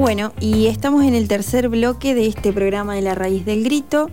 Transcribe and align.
Bueno, 0.00 0.32
y 0.40 0.68
estamos 0.68 1.04
en 1.04 1.12
el 1.12 1.28
tercer 1.28 1.68
bloque 1.68 2.14
de 2.14 2.26
este 2.26 2.54
programa 2.54 2.94
de 2.94 3.02
La 3.02 3.14
Raíz 3.14 3.44
del 3.44 3.62
Grito. 3.62 4.08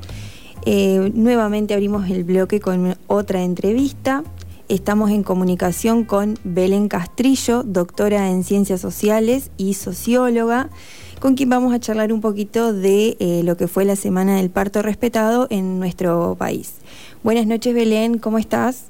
Eh, 0.65 1.13
nuevamente 1.13 1.73
abrimos 1.73 2.09
el 2.09 2.25
bloque 2.25 2.59
con 2.59 2.97
otra 3.07 3.41
entrevista. 3.41 4.25
Estamos 4.67 5.11
en 5.11 5.23
comunicación 5.23 6.03
con 6.03 6.37
Belén 6.43 6.89
Castrillo, 6.89 7.63
doctora 7.63 8.29
en 8.29 8.43
Ciencias 8.43 8.81
Sociales 8.81 9.49
y 9.55 9.75
socióloga, 9.75 10.69
con 11.21 11.35
quien 11.35 11.49
vamos 11.49 11.73
a 11.73 11.79
charlar 11.79 12.11
un 12.11 12.19
poquito 12.19 12.73
de 12.73 13.15
eh, 13.21 13.43
lo 13.45 13.55
que 13.55 13.69
fue 13.69 13.85
la 13.85 13.95
Semana 13.95 14.35
del 14.35 14.49
Parto 14.49 14.81
Respetado 14.81 15.47
en 15.49 15.79
nuestro 15.79 16.35
país. 16.37 16.73
Buenas 17.23 17.47
noches, 17.47 17.73
Belén, 17.73 18.17
¿cómo 18.17 18.39
estás? 18.39 18.87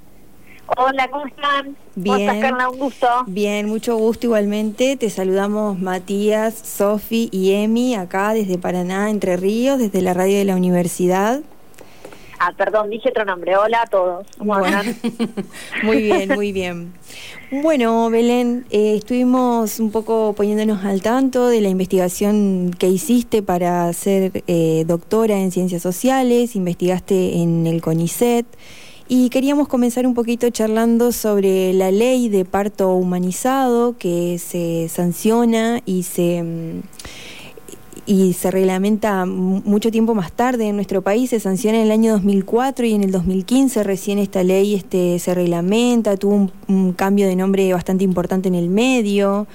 Hola, 0.75 1.07
¿cómo 1.09 1.25
están? 1.27 1.77
Bien. 1.95 2.41
Carla? 2.41 2.69
Un 2.69 2.77
gusto. 2.77 3.07
Bien, 3.27 3.67
mucho 3.67 3.95
gusto 3.95 4.27
igualmente. 4.27 4.97
Te 4.97 5.09
saludamos 5.09 5.79
Matías, 5.79 6.55
Sofi 6.55 7.29
y 7.31 7.53
Emi 7.53 7.95
acá 7.95 8.33
desde 8.33 8.57
Paraná, 8.57 9.09
Entre 9.09 9.37
Ríos, 9.37 9.79
desde 9.79 10.01
la 10.01 10.13
radio 10.13 10.37
de 10.37 10.45
la 10.45 10.55
universidad. 10.55 11.41
Ah, 12.39 12.53
perdón, 12.55 12.89
dije 12.89 13.09
otro 13.09 13.25
nombre. 13.25 13.55
Hola 13.57 13.83
a 13.83 13.87
todos. 13.87 14.27
¿Cómo 14.37 14.55
muy 15.83 16.01
bien, 16.01 16.29
muy 16.35 16.51
bien. 16.51 16.93
Bueno, 17.49 18.09
Belén, 18.09 18.65
eh, 18.69 18.95
estuvimos 18.97 19.79
un 19.79 19.91
poco 19.91 20.33
poniéndonos 20.33 20.83
al 20.83 21.01
tanto 21.01 21.47
de 21.47 21.61
la 21.61 21.69
investigación 21.69 22.75
que 22.77 22.87
hiciste 22.87 23.41
para 23.41 23.91
ser 23.93 24.43
eh, 24.47 24.83
doctora 24.85 25.39
en 25.39 25.51
ciencias 25.51 25.81
sociales, 25.81 26.55
investigaste 26.55 27.37
en 27.37 27.65
el 27.65 27.81
CONICET. 27.81 28.45
Y 29.09 29.29
queríamos 29.29 29.69
comenzar 29.69 30.05
un 30.05 30.13
poquito 30.13 30.49
charlando 30.49 31.13
sobre 31.13 31.71
la 31.71 31.91
ley 31.91 32.27
de 32.27 32.43
parto 32.43 32.93
humanizado 32.93 33.97
que 33.97 34.37
se 34.37 34.89
sanciona 34.89 35.79
y 35.85 36.03
se 36.03 36.43
mm, 36.43 36.81
y 38.07 38.31
se 38.33 38.51
reglamenta 38.51 39.25
mucho 39.25 39.91
tiempo 39.91 40.15
más 40.15 40.31
tarde 40.31 40.69
en 40.69 40.75
nuestro 40.77 41.01
país, 41.01 41.29
se 41.29 41.41
sanciona 41.41 41.79
en 41.79 41.83
el 41.83 41.91
año 41.91 42.13
2004 42.13 42.85
y 42.85 42.93
en 42.93 43.03
el 43.03 43.11
2015 43.11 43.83
recién 43.83 44.17
esta 44.17 44.43
ley 44.43 44.75
este, 44.75 45.19
se 45.19 45.35
reglamenta, 45.35 46.15
tuvo 46.15 46.49
un, 46.69 46.93
cambio 46.93 47.27
de 47.27 47.35
nombre 47.35 47.71
bastante 47.73 48.05
importante 48.05 48.47
en 48.47 48.55
el 48.55 48.69
medio. 48.69 49.45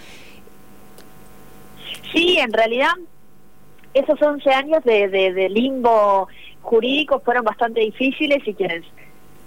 Sí, 2.13 2.37
en 2.39 2.53
realidad 2.53 2.91
esos 3.95 4.21
11 4.21 4.51
años 4.51 4.85
de, 4.85 5.09
de 5.09 5.49
limbo 5.49 6.29
jurídico 6.61 7.21
fueron 7.21 7.45
bastante 7.45 7.81
difíciles 7.81 8.47
y 8.47 8.53
quienes 8.53 8.85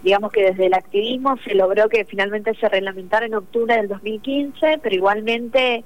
digamos 0.05 0.31
que 0.31 0.43
desde 0.43 0.67
el 0.67 0.75
activismo 0.75 1.35
se 1.43 1.55
logró 1.55 1.89
que 1.89 2.05
finalmente 2.05 2.53
se 2.53 2.69
reglamentara 2.69 3.25
en 3.25 3.33
octubre 3.33 3.75
del 3.75 3.87
2015, 3.87 4.79
pero 4.83 4.95
igualmente 4.95 5.83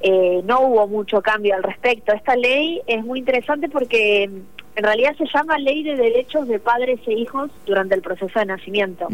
eh, 0.00 0.40
no 0.44 0.60
hubo 0.60 0.86
mucho 0.86 1.20
cambio 1.20 1.56
al 1.56 1.64
respecto. 1.64 2.12
Esta 2.12 2.36
ley 2.36 2.80
es 2.86 3.04
muy 3.04 3.18
interesante 3.18 3.68
porque 3.68 4.22
en 4.76 4.84
realidad 4.84 5.16
se 5.18 5.24
llama 5.34 5.58
Ley 5.58 5.82
de 5.82 5.96
Derechos 5.96 6.46
de 6.46 6.60
Padres 6.60 7.00
e 7.08 7.12
Hijos 7.12 7.50
durante 7.66 7.96
el 7.96 8.02
proceso 8.02 8.38
de 8.38 8.46
nacimiento. 8.46 9.08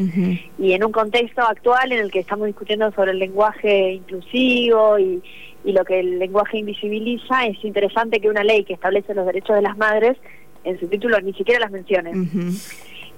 Y 0.58 0.72
en 0.74 0.84
un 0.84 0.92
contexto 0.92 1.40
actual 1.40 1.90
en 1.90 2.00
el 2.00 2.10
que 2.10 2.18
estamos 2.18 2.46
discutiendo 2.46 2.92
sobre 2.92 3.12
el 3.12 3.18
lenguaje 3.18 3.92
inclusivo 3.92 4.98
y, 4.98 5.22
lo 5.64 5.84
que 5.84 6.00
el 6.00 6.18
lenguaje 6.18 6.58
invisibiliza, 6.58 7.46
es 7.46 7.62
interesante 7.64 8.20
que 8.20 8.28
una 8.28 8.44
ley 8.44 8.64
que 8.64 8.74
establece 8.74 9.14
los 9.14 9.24
derechos 9.24 9.56
de 9.56 9.62
las 9.62 9.78
madres 9.78 10.18
en 10.64 10.78
su 10.78 10.88
título 10.88 11.18
ni 11.20 11.32
siquiera 11.32 11.60
las 11.60 11.70
mencione. 11.70 12.12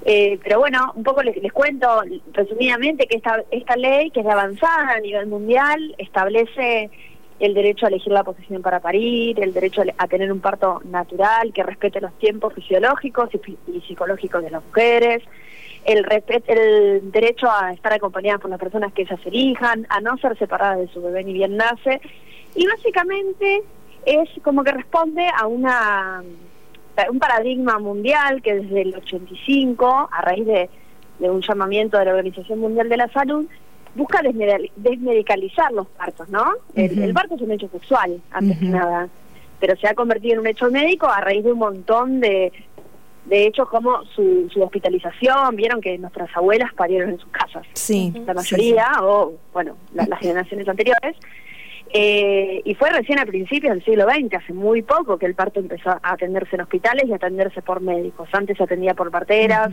Eh, 0.04 0.38
pero 0.42 0.58
bueno, 0.58 0.92
un 0.96 1.04
poco 1.04 1.22
les, 1.22 1.52
cuento 1.52 2.02
resumidamente 2.32 3.06
que 3.06 3.16
esta, 3.16 3.44
esta 3.50 3.76
ley, 3.76 4.10
que 4.10 4.20
es 4.20 4.26
de 4.26 4.32
avanzada 4.32 4.94
a 4.96 5.00
nivel 5.00 5.26
mundial, 5.26 5.94
establece 5.98 6.90
el 7.38 7.54
derecho 7.54 7.86
a 7.86 7.88
elegir 7.88 8.12
la 8.12 8.24
posición 8.24 8.62
para 8.62 8.80
parir, 8.80 9.40
el 9.40 9.52
derecho 9.52 9.82
a 9.96 10.06
tener 10.08 10.32
un 10.32 10.40
parto 10.40 10.80
natural 10.84 11.52
que 11.52 11.62
respete 11.62 12.00
los 12.00 12.16
tiempos 12.18 12.54
fisiológicos 12.54 13.30
y, 13.66 13.80
psicológicos 13.80 14.42
de 14.42 14.50
las 14.50 14.64
mujeres, 14.64 15.22
el, 15.84 16.06
el 16.46 17.10
derecho 17.10 17.48
a 17.50 17.72
estar 17.72 17.92
acompañadas 17.92 18.40
por 18.40 18.50
las 18.50 18.60
personas 18.60 18.92
que 18.92 19.02
ellas 19.02 19.18
elijan, 19.24 19.86
a 19.88 20.00
no 20.00 20.16
ser 20.18 20.38
separadas 20.38 20.78
de 20.78 20.88
su 20.88 21.02
bebé 21.02 21.24
ni 21.24 21.32
bien 21.32 21.56
nace, 21.56 22.00
y 22.54 22.66
básicamente 22.66 23.62
es 24.04 24.28
como 24.42 24.62
que 24.62 24.72
responde 24.72 25.26
a 25.36 25.46
una 25.46 26.22
un 27.10 27.18
paradigma 27.18 27.78
mundial 27.78 28.42
que 28.42 28.54
desde 28.54 28.82
el 28.82 28.94
85, 28.94 30.08
a 30.10 30.22
raíz 30.22 30.46
de, 30.46 30.68
un 31.20 31.40
llamamiento 31.40 31.98
de 31.98 32.04
la 32.06 32.10
Organización 32.12 32.58
Mundial 32.58 32.88
de 32.88 32.96
la 32.96 33.08
Salud, 33.08 33.46
busca 33.94 34.20
desmedicalizar 34.76 35.72
los 35.72 35.86
partos, 35.88 36.28
¿no? 36.28 36.52
el, 36.74 37.12
parto 37.12 37.34
es 37.36 37.42
un 37.42 37.52
hecho 37.52 37.68
sexual, 37.68 38.20
antes 38.30 38.58
que 38.58 38.64
nada, 38.64 39.08
pero 39.60 39.76
se 39.76 39.86
ha 39.86 39.94
convertido 39.94 40.34
en 40.34 40.40
un 40.40 40.46
hecho 40.46 40.70
médico 40.70 41.06
a 41.06 41.20
raíz 41.20 41.44
de 41.44 41.52
un 41.52 41.58
montón 41.58 42.20
de, 42.20 42.52
de 43.26 43.46
hechos 43.46 43.68
como 43.68 44.04
su, 44.06 44.48
hospitalización, 44.60 45.54
vieron 45.54 45.80
que 45.80 45.96
nuestras 45.98 46.34
abuelas 46.36 46.72
parieron 46.74 47.10
en 47.10 47.18
sus 47.18 47.30
casas, 47.30 47.66
sí, 47.74 48.12
la 48.26 48.34
mayoría, 48.34 48.90
o 49.02 49.34
bueno, 49.52 49.76
las 49.94 50.18
generaciones 50.18 50.68
anteriores, 50.68 51.16
eh, 51.94 52.62
y 52.64 52.74
fue 52.74 52.90
recién 52.90 53.18
a 53.18 53.26
principios 53.26 53.74
del 53.74 53.84
siglo 53.84 54.04
XX, 54.04 54.34
hace 54.34 54.54
muy 54.54 54.80
poco, 54.80 55.18
que 55.18 55.26
el 55.26 55.34
parto 55.34 55.60
empezó 55.60 55.90
a 55.90 56.00
atenderse 56.02 56.56
en 56.56 56.62
hospitales 56.62 57.04
y 57.06 57.12
a 57.12 57.16
atenderse 57.16 57.60
por 57.60 57.82
médicos. 57.82 58.28
Antes 58.32 58.56
se 58.56 58.62
atendía 58.62 58.94
por 58.94 59.10
parteras. 59.10 59.70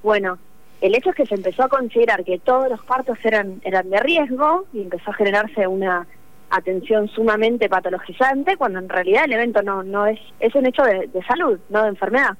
Bueno, 0.00 0.38
el 0.80 0.94
hecho 0.94 1.10
es 1.10 1.16
que 1.16 1.26
se 1.26 1.34
empezó 1.34 1.64
a 1.64 1.68
considerar 1.68 2.22
que 2.24 2.38
todos 2.38 2.68
los 2.70 2.84
partos 2.84 3.18
eran, 3.24 3.60
eran 3.64 3.90
de 3.90 3.98
riesgo 3.98 4.66
y 4.72 4.82
empezó 4.82 5.10
a 5.10 5.14
generarse 5.14 5.66
una 5.66 6.06
atención 6.50 7.08
sumamente 7.08 7.68
patologizante, 7.68 8.56
cuando 8.56 8.78
en 8.78 8.88
realidad 8.88 9.24
el 9.24 9.32
evento 9.32 9.62
no, 9.62 9.82
no 9.82 10.06
es, 10.06 10.20
es 10.38 10.54
un 10.54 10.66
hecho 10.66 10.84
de, 10.84 11.10
salud, 11.26 11.58
no 11.70 11.82
de 11.82 11.88
enfermedad. 11.88 12.36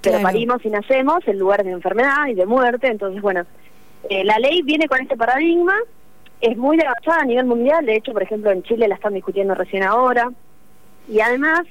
Pero 0.00 0.20
parimos 0.22 0.64
y 0.64 0.70
nacemos 0.70 1.20
en 1.28 1.38
lugar 1.38 1.62
de 1.62 1.70
enfermedad 1.70 2.26
y 2.28 2.34
de 2.34 2.46
muerte, 2.46 2.88
entonces 2.88 3.22
bueno, 3.22 3.44
eh, 4.08 4.24
la 4.24 4.38
ley 4.38 4.62
viene 4.62 4.88
con 4.88 5.00
este 5.00 5.16
paradigma 5.16 5.74
es 6.40 6.56
muy 6.56 6.78
avanzada 6.80 7.22
a 7.22 7.26
nivel 7.26 7.46
mundial, 7.46 7.84
de 7.86 7.96
hecho, 7.96 8.12
por 8.12 8.22
ejemplo, 8.22 8.50
en 8.50 8.62
Chile 8.62 8.88
la 8.88 8.94
están 8.94 9.14
discutiendo 9.14 9.54
recién 9.54 9.82
ahora, 9.82 10.30
y 11.08 11.20
además 11.20 11.62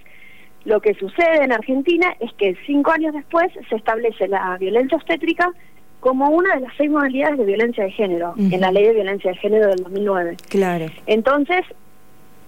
lo 0.65 0.81
que 0.81 0.93
sucede 0.93 1.43
en 1.43 1.51
Argentina 1.51 2.15
es 2.19 2.33
que 2.33 2.55
cinco 2.65 2.91
años 2.91 3.13
después 3.13 3.47
se 3.69 3.75
establece 3.75 4.27
la 4.27 4.57
violencia 4.57 4.97
obstétrica 4.97 5.51
como 5.99 6.29
una 6.29 6.55
de 6.55 6.61
las 6.61 6.73
seis 6.77 6.89
modalidades 6.89 7.37
de 7.37 7.45
violencia 7.45 7.83
de 7.83 7.91
género, 7.91 8.33
en 8.37 8.61
la 8.61 8.71
ley 8.71 8.85
de 8.85 8.93
violencia 8.93 9.31
de 9.31 9.37
género 9.37 9.67
del 9.67 9.83
2009. 9.83 10.37
Claro. 10.49 10.85
Entonces, 11.07 11.65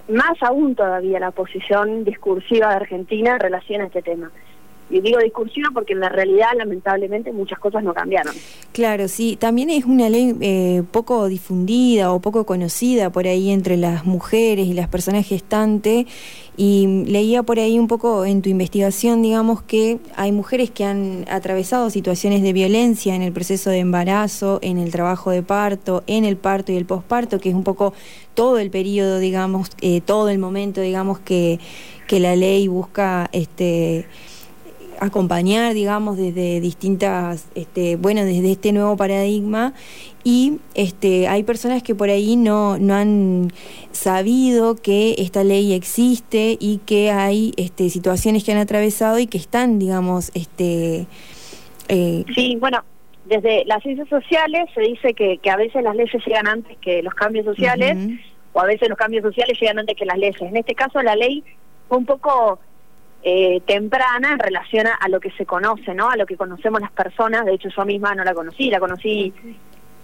más 0.08 0.42
aún 0.42 0.76
todavía 0.76 1.20
la 1.20 1.32
posición 1.32 2.04
discursiva 2.04 2.70
de 2.70 2.76
Argentina 2.76 3.34
en 3.34 3.40
relación 3.40 3.82
a 3.82 3.86
este 3.86 4.02
tema. 4.02 4.32
Y 4.92 5.00
digo 5.00 5.20
discursiva 5.20 5.70
porque 5.74 5.94
en 5.94 6.02
la 6.02 6.10
realidad, 6.10 6.50
lamentablemente, 6.58 7.32
muchas 7.32 7.60
cosas 7.60 7.84
no 7.84 7.94
cambiaron. 7.94 8.36
Claro, 8.74 9.08
sí. 9.08 9.38
También 9.40 9.70
es 9.70 9.86
una 9.86 10.10
ley 10.10 10.36
eh, 10.42 10.84
poco 10.92 11.28
difundida 11.28 12.12
o 12.12 12.20
poco 12.20 12.46
conocida 12.46 13.10
por 13.10 13.26
ahí 13.26 13.52
entre 13.52 13.78
las 13.78 14.06
mujeres 14.06 14.68
y 14.68 14.74
las 14.74 14.90
personas 14.90 15.26
gestantes. 15.26 16.06
Y 16.58 17.06
leía 17.08 17.44
por 17.44 17.60
ahí 17.60 17.80
un 17.80 17.88
poco 17.88 18.26
en 18.26 18.42
tu 18.42 18.50
investigación, 18.50 19.22
digamos, 19.22 19.62
que 19.62 20.00
hay 20.16 20.32
mujeres 20.32 20.70
que 20.70 20.84
han 20.84 21.26
atravesado 21.30 21.90
situaciones 21.90 22.44
de 22.44 22.54
violencia 22.54 23.16
en 23.16 23.22
el 23.22 23.32
proceso 23.32 23.70
de 23.70 23.80
embarazo, 23.80 24.60
en 24.62 24.78
el 24.78 24.92
trabajo 24.92 25.32
de 25.32 25.42
parto, 25.44 26.04
en 26.08 26.26
el 26.26 26.36
parto 26.36 26.72
y 26.74 26.76
el 26.76 26.86
posparto, 26.86 27.40
que 27.40 27.50
es 27.50 27.56
un 27.56 27.64
poco 27.64 27.94
todo 28.34 28.60
el 28.60 28.70
periodo, 28.70 29.20
digamos, 29.20 29.72
eh, 29.82 30.02
todo 30.02 30.30
el 30.30 30.40
momento, 30.40 30.82
digamos, 30.82 31.20
que, 31.20 31.60
que 32.08 32.20
la 32.20 32.36
ley 32.36 32.68
busca 32.68 33.30
este 33.32 34.06
acompañar, 35.02 35.74
digamos, 35.74 36.16
desde 36.16 36.62
distintas, 36.62 37.50
este, 37.56 37.96
bueno, 37.96 38.24
desde 38.24 38.52
este 38.52 38.72
nuevo 38.72 38.96
paradigma 38.96 39.74
y 40.24 40.60
este, 40.76 41.28
hay 41.28 41.42
personas 41.42 41.82
que 41.82 41.96
por 41.96 42.12
ahí 42.12 42.36
no, 42.36 42.78
no 42.78 42.94
han 42.94 43.52
sabido 43.92 44.76
que 44.76 45.16
esta 45.18 45.44
ley 45.44 45.74
existe 45.74 46.56
y 46.60 46.82
que 46.86 47.10
hay 47.10 47.52
este, 47.58 47.90
situaciones 47.90 48.44
que 48.44 48.52
han 48.52 48.60
atravesado 48.60 49.18
y 49.18 49.26
que 49.26 49.40
están, 49.40 49.80
digamos, 49.80 50.30
este... 50.36 51.08
Eh, 51.90 52.24
sí, 52.36 52.56
bueno, 52.60 52.84
desde 53.26 53.66
las 53.66 53.82
ciencias 53.82 54.08
sociales 54.08 54.70
se 54.76 54.82
dice 54.82 55.16
que, 55.16 55.40
que 55.40 55.50
a 55.50 55.58
veces 55.58 55.84
las 55.84 55.96
leyes 55.96 56.24
llegan 56.24 56.48
antes 56.48 56.78
que 56.78 57.02
los 57.02 57.16
cambios 57.16 57.46
sociales 57.46 57.98
o 58.54 58.62
a 58.62 58.66
veces 58.66 58.88
los 58.88 59.00
cambios 59.00 59.24
sociales 59.24 59.58
llegan 59.60 59.80
antes 59.80 59.96
que 59.98 60.06
las 60.06 60.20
leyes. 60.20 60.40
En 60.42 60.58
este 60.58 60.76
caso 60.76 61.02
la 61.02 61.16
ley 61.16 61.44
fue 61.90 61.98
un 61.98 62.06
poco 62.06 62.60
eh, 63.24 63.62
temprana 63.68 64.32
en 64.32 64.40
relación 64.40 64.88
a, 64.88 65.08
lo 65.08 65.20
que 65.20 65.30
se 65.32 65.46
conoce, 65.46 65.94
¿no? 65.94 66.10
A 66.10 66.16
lo 66.16 66.26
que 66.26 66.38
conocemos 66.38 66.82
las 66.82 66.92
personas. 66.92 67.46
De 67.46 67.54
hecho, 67.54 67.70
yo 67.70 67.86
misma 67.86 68.16
no 68.16 68.24
la 68.24 68.34
conocí, 68.34 68.72
la 68.72 68.80
conocí, 68.80 69.32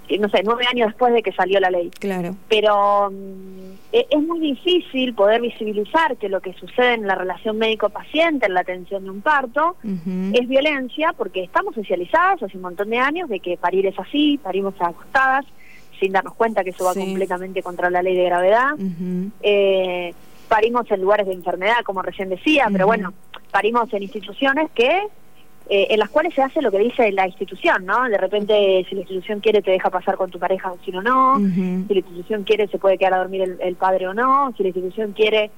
eh, 0.07 0.19
no 0.19 0.29
sé, 0.29 0.41
nueve 0.43 0.65
años 0.71 0.89
después 0.89 1.11
de 1.13 1.23
que 1.23 1.31
salió 1.31 1.59
la 1.59 1.71
ley. 1.71 1.89
Claro. 1.99 2.35
Pero 2.47 3.09
mm, 3.09 3.71
e, 3.91 4.05
es 4.07 4.21
muy 4.21 4.39
difícil 4.39 5.15
poder 5.15 5.41
visibilizar 5.41 6.15
que 6.17 6.29
lo 6.29 6.41
que 6.41 6.53
sucede 6.53 6.93
en 6.93 7.07
la 7.07 7.15
relación 7.15 7.57
médico-paciente, 7.57 8.45
en 8.45 8.53
la 8.53 8.59
atención 8.59 9.03
de 9.03 9.09
un 9.09 9.21
parto, 9.21 9.77
es 9.83 10.47
violencia, 10.47 11.13
porque 11.17 11.43
estamos 11.43 11.73
socializadas 11.73 12.43
hace 12.43 12.55
un 12.55 12.63
montón 12.63 12.91
de 12.91 12.99
años 12.99 13.29
de 13.29 13.39
que 13.39 13.57
parir 13.57 13.87
es 13.87 13.97
así, 13.97 14.39
parimos 14.43 14.75
acostadas, 14.79 15.45
sin 15.99 16.11
darnos 16.11 16.35
cuenta 16.35 16.63
que 16.63 16.69
eso 16.69 16.85
va 16.85 16.93
completamente 16.93 17.63
contra 17.63 17.89
la 17.89 18.03
ley 18.03 18.15
de 18.15 18.25
gravedad. 18.25 18.75
Parimos 20.47 20.89
en 20.91 21.01
lugares 21.01 21.27
de 21.27 21.33
enfermedad, 21.33 21.83
como 21.83 22.01
recién 22.01 22.29
decía, 22.29 22.67
pero 22.71 22.85
bueno, 22.85 23.13
parimos 23.51 23.91
en 23.93 24.03
instituciones 24.03 24.69
que 24.71 25.07
eh, 25.69 25.87
en 25.89 25.99
las 25.99 26.09
cuales 26.09 26.33
se 26.33 26.41
hace 26.41 26.61
lo 26.61 26.71
que 26.71 26.79
dice 26.79 27.11
la 27.11 27.27
institución, 27.27 27.85
¿no? 27.85 28.07
De 28.07 28.17
repente, 28.17 28.85
si 28.87 28.95
la 28.95 29.01
institución 29.01 29.41
quiere, 29.41 29.61
te 29.61 29.71
deja 29.71 29.89
pasar 29.89 30.15
con 30.15 30.31
tu 30.31 30.39
pareja 30.39 30.71
o 30.71 30.77
si 30.85 30.91
no, 30.91 31.01
no. 31.01 31.37
Si 31.39 31.93
la 31.93 31.99
institución 31.99 32.43
quiere, 32.43 32.67
se 32.67 32.77
puede 32.77 32.97
quedar 32.97 33.15
a 33.15 33.17
dormir 33.17 33.57
el, 33.59 33.75
padre 33.75 34.07
o 34.07 34.13
no. 34.13 34.53
Si 34.55 34.63
la 34.63 34.69
institución 34.69 35.11
quiere, 35.11 35.51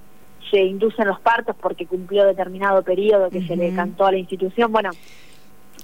se 0.49 0.63
inducen 0.63 1.07
los 1.07 1.19
partos 1.19 1.55
porque 1.61 1.85
cumplió 1.85 2.25
determinado 2.25 2.81
periodo 2.81 3.29
que 3.29 3.45
se 3.45 3.55
le 3.55 3.71
cantó 3.75 4.07
a 4.07 4.11
la 4.11 4.17
institución. 4.17 4.71
Bueno, 4.71 4.89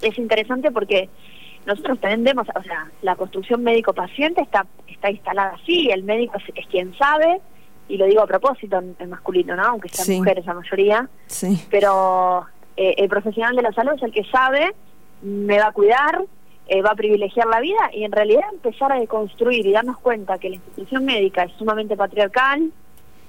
es 0.02 0.18
interesante 0.18 0.72
porque 0.72 1.08
nosotros 1.68 2.00
tendemos, 2.00 2.48
o 2.56 2.64
sea, 2.64 2.90
la 3.04 3.16
construcción 3.16 3.64
médico-paciente 3.64 4.42
está, 4.42 4.66
está 4.88 5.12
instalada 5.12 5.56
así, 5.62 5.90
el 5.92 6.04
médico 6.04 6.38
es, 6.56 6.66
quien 6.68 6.98
sabe, 6.98 7.42
y 7.88 7.98
lo 7.98 8.06
digo 8.06 8.22
a 8.22 8.28
propósito 8.28 8.82
en, 9.00 9.10
masculino, 9.10 9.56
¿no? 9.56 9.64
Aunque 9.64 9.90
sean 9.90 10.20
mujeres 10.20 10.46
la 10.46 10.54
mayoría, 10.54 11.10
sí. 11.28 11.66
pero 11.70 12.46
eh, 12.78 12.96
el 12.98 13.10
profesional 13.10 13.56
de 13.56 13.62
la 13.62 13.72
salud 13.74 13.94
es 13.96 14.04
el 14.04 14.12
que 14.12 14.24
sabe, 14.26 14.74
me 15.22 15.60
va 15.60 15.68
a 15.68 15.72
cuidar, 15.72 16.24
eh, 16.68 16.82
va 16.82 16.92
a 16.92 16.96
privilegiar 16.96 17.48
la 17.48 17.62
vida 17.62 17.92
y 17.94 18.04
en 18.04 18.12
realidad 18.12 18.44
empezar 18.52 18.92
a 18.92 19.00
deconstruir 19.00 19.66
y 19.66 19.72
darnos 19.72 20.00
cuenta 20.00 20.38
que 20.40 20.50
la 20.50 20.56
institución 20.56 21.06
médica 21.06 21.44
es 21.44 21.54
sumamente 21.54 21.96
patriarcal 21.96 22.72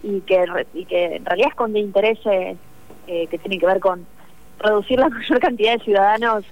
y 0.02 0.20
que, 0.20 0.44
y 0.72 0.84
que 0.86 1.16
en 1.16 1.24
realidad 1.24 1.50
esconde 1.50 1.78
intereses 1.78 2.56
eh, 3.06 3.26
que 3.28 3.38
tienen 3.38 3.60
que 3.60 3.66
ver 3.66 3.80
con 3.80 4.06
reducir 4.58 4.98
la 4.98 5.08
mayor 5.10 5.38
cantidad 5.38 5.74
de 5.74 5.84
ciudadanos 5.84 6.44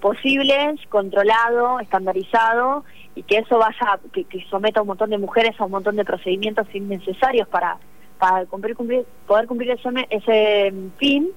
posibles, 0.00 0.80
controlado, 0.88 1.80
estandarizado 1.80 2.84
y 3.14 3.22
que 3.24 3.38
eso 3.38 3.58
vaya, 3.58 3.98
que, 4.12 4.26
someta 4.48 4.80
a 4.80 4.82
un 4.82 4.88
montón 4.88 5.10
de 5.10 5.18
mujeres 5.18 5.60
a 5.60 5.64
un 5.64 5.72
montón 5.72 5.96
de 5.96 6.04
procedimientos 6.04 6.66
innecesarios 6.72 7.48
para, 7.48 7.78
para 8.18 8.46
cumplir, 8.46 8.76
cumplir, 8.76 9.04
poder 9.26 9.46
cumplir 9.46 9.70
ese, 9.72 9.88
ese 10.10 10.72
fin 10.98 11.30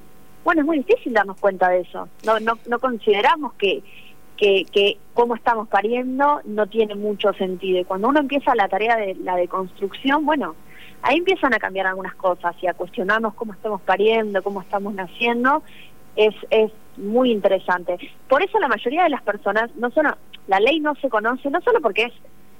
bueno, 0.46 0.62
es 0.62 0.68
muy 0.68 0.78
difícil 0.78 1.12
darnos 1.12 1.40
cuenta 1.40 1.70
de 1.70 1.82
eso. 1.82 2.08
No, 2.24 2.40
no, 2.40 2.60
no 2.70 2.80
consideramos 2.80 3.54
que, 3.54 3.82
que, 4.38 4.64
que 4.72 5.00
cómo 5.16 5.36
estamos 5.36 5.68
pariendo 5.68 6.40
no 6.46 6.68
tiene 6.68 6.94
mucho 6.94 7.34
sentido. 7.34 7.80
Y 7.80 7.86
cuando 7.86 8.10
uno 8.10 8.20
empieza 8.20 8.54
la 8.54 8.70
tarea 8.70 8.96
de 8.96 9.16
la 9.16 9.36
deconstrucción, 9.36 10.24
bueno, 10.24 10.56
ahí 11.02 11.18
empiezan 11.18 11.56
a 11.56 11.58
cambiar 11.58 11.88
algunas 11.88 12.14
cosas 12.14 12.56
y 12.62 12.68
a 12.68 12.76
cuestionarnos 12.76 13.34
cómo 13.34 13.54
estamos 13.54 13.82
pariendo, 13.82 14.44
cómo 14.44 14.62
estamos 14.62 14.94
naciendo. 14.94 15.64
Es, 16.16 16.36
es 16.52 16.72
muy 16.98 17.32
interesante. 17.32 17.98
Por 18.28 18.42
eso 18.42 18.60
la 18.60 18.68
mayoría 18.68 19.04
de 19.04 19.10
las 19.10 19.22
personas, 19.24 19.70
no 19.76 19.92
solo, 19.92 20.16
la 20.48 20.60
ley 20.60 20.80
no 20.80 20.96
se 20.96 21.10
conoce, 21.10 21.50
no 21.50 21.62
solo 21.62 21.82
porque 21.82 22.04
es 22.04 22.14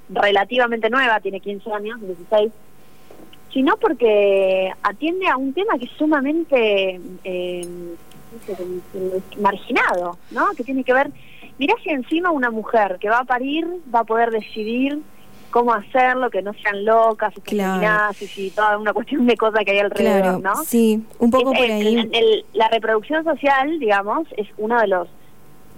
relativamente 0.08 0.90
nueva, 0.90 1.20
tiene 1.20 1.40
15 1.40 1.72
años, 1.72 2.00
16, 2.00 2.52
sino 3.52 3.76
porque 3.76 4.70
atiende 4.82 5.28
a 5.28 5.36
un 5.36 5.52
tema 5.52 5.78
que 5.78 5.86
es 5.86 5.90
sumamente 5.92 7.00
eh, 7.24 7.66
marginado, 9.40 10.18
¿no? 10.30 10.48
Que 10.56 10.64
tiene 10.64 10.84
que 10.84 10.92
ver, 10.92 11.10
mirá 11.58 11.74
si 11.82 11.90
encima 11.90 12.30
una 12.30 12.50
mujer 12.50 12.98
que 13.00 13.08
va 13.08 13.20
a 13.20 13.24
parir 13.24 13.66
va 13.94 14.00
a 14.00 14.04
poder 14.04 14.30
decidir 14.30 15.00
cómo 15.56 15.72
hacerlo, 15.72 16.28
que 16.28 16.42
no 16.42 16.52
sean 16.52 16.84
locas, 16.84 17.32
claro. 17.42 18.14
y 18.36 18.50
toda 18.50 18.76
una 18.76 18.92
cuestión 18.92 19.26
de 19.26 19.38
cosas 19.38 19.64
que 19.64 19.70
hay 19.70 19.78
alrededor, 19.78 20.42
¿no? 20.42 20.54
Sí, 20.56 21.02
un 21.18 21.30
poco 21.30 21.54
por 21.54 21.62
ahí. 21.62 22.44
la 22.52 22.68
reproducción 22.68 23.24
social, 23.24 23.78
digamos, 23.78 24.28
es 24.36 24.46
uno 24.58 24.78
de 24.78 24.86
los 24.86 25.08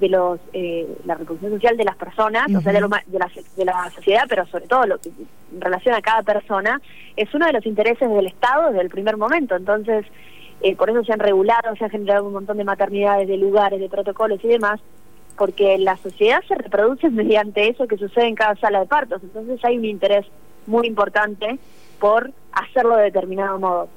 de 0.01 0.09
los 0.09 0.41
eh, 0.53 0.85
la 1.05 1.15
reproducción 1.15 1.53
social 1.53 1.77
de 1.77 1.85
las 1.85 1.95
personas, 1.95 2.53
o 2.53 2.61
sea, 2.61 2.73
de, 2.73 2.81
la, 2.81 3.31
de 3.57 3.65
la 3.65 3.91
sociedad, 3.91 4.25
pero 4.29 4.47
sobre 4.47 4.67
todo 4.67 4.85
lo 4.85 4.99
que 4.99 5.11
en 5.11 5.61
relación 5.61 5.95
a 5.95 6.03
cada 6.03 6.25
persona, 6.25 6.81
es 7.15 7.33
uno 7.33 7.47
de 7.47 7.53
los 7.53 7.65
intereses 7.65 8.11
del 8.11 8.27
Estado 8.27 8.71
desde 8.71 8.83
el 8.83 8.91
primer 8.91 9.17
momento. 9.17 9.55
Entonces, 9.55 10.07
eh, 10.61 10.75
por 10.75 10.91
eso 10.91 11.05
se 11.05 11.13
han 11.13 11.21
regulado, 11.21 11.77
se 11.77 11.85
han 11.85 11.91
generado 11.91 12.27
un 12.27 12.33
montón 12.33 12.57
de 12.57 12.65
maternidades, 12.65 13.29
de 13.29 13.37
lugares, 13.37 13.79
de 13.79 13.89
protocolos 13.89 14.43
y 14.43 14.49
demás, 14.49 14.81
porque 15.39 15.79
la 15.79 15.97
sociedad 15.99 16.43
se 16.47 16.55
reproduce 16.55 17.09
mediante 17.11 17.69
eso 17.69 17.87
que 17.87 17.97
sucede 17.97 18.27
en 18.27 18.35
cada 18.35 18.57
sala 18.57 18.81
de 18.81 18.87
partos. 18.87 19.23
Entonces 19.23 19.65
hay 19.65 19.79
un 19.79 19.85
interés 19.85 20.27
muy 20.67 20.87
importante 20.87 21.59
por 21.99 22.33
hacerlo 22.53 22.97
de 22.97 23.05
determinado 23.05 23.59
modo. 23.59 23.89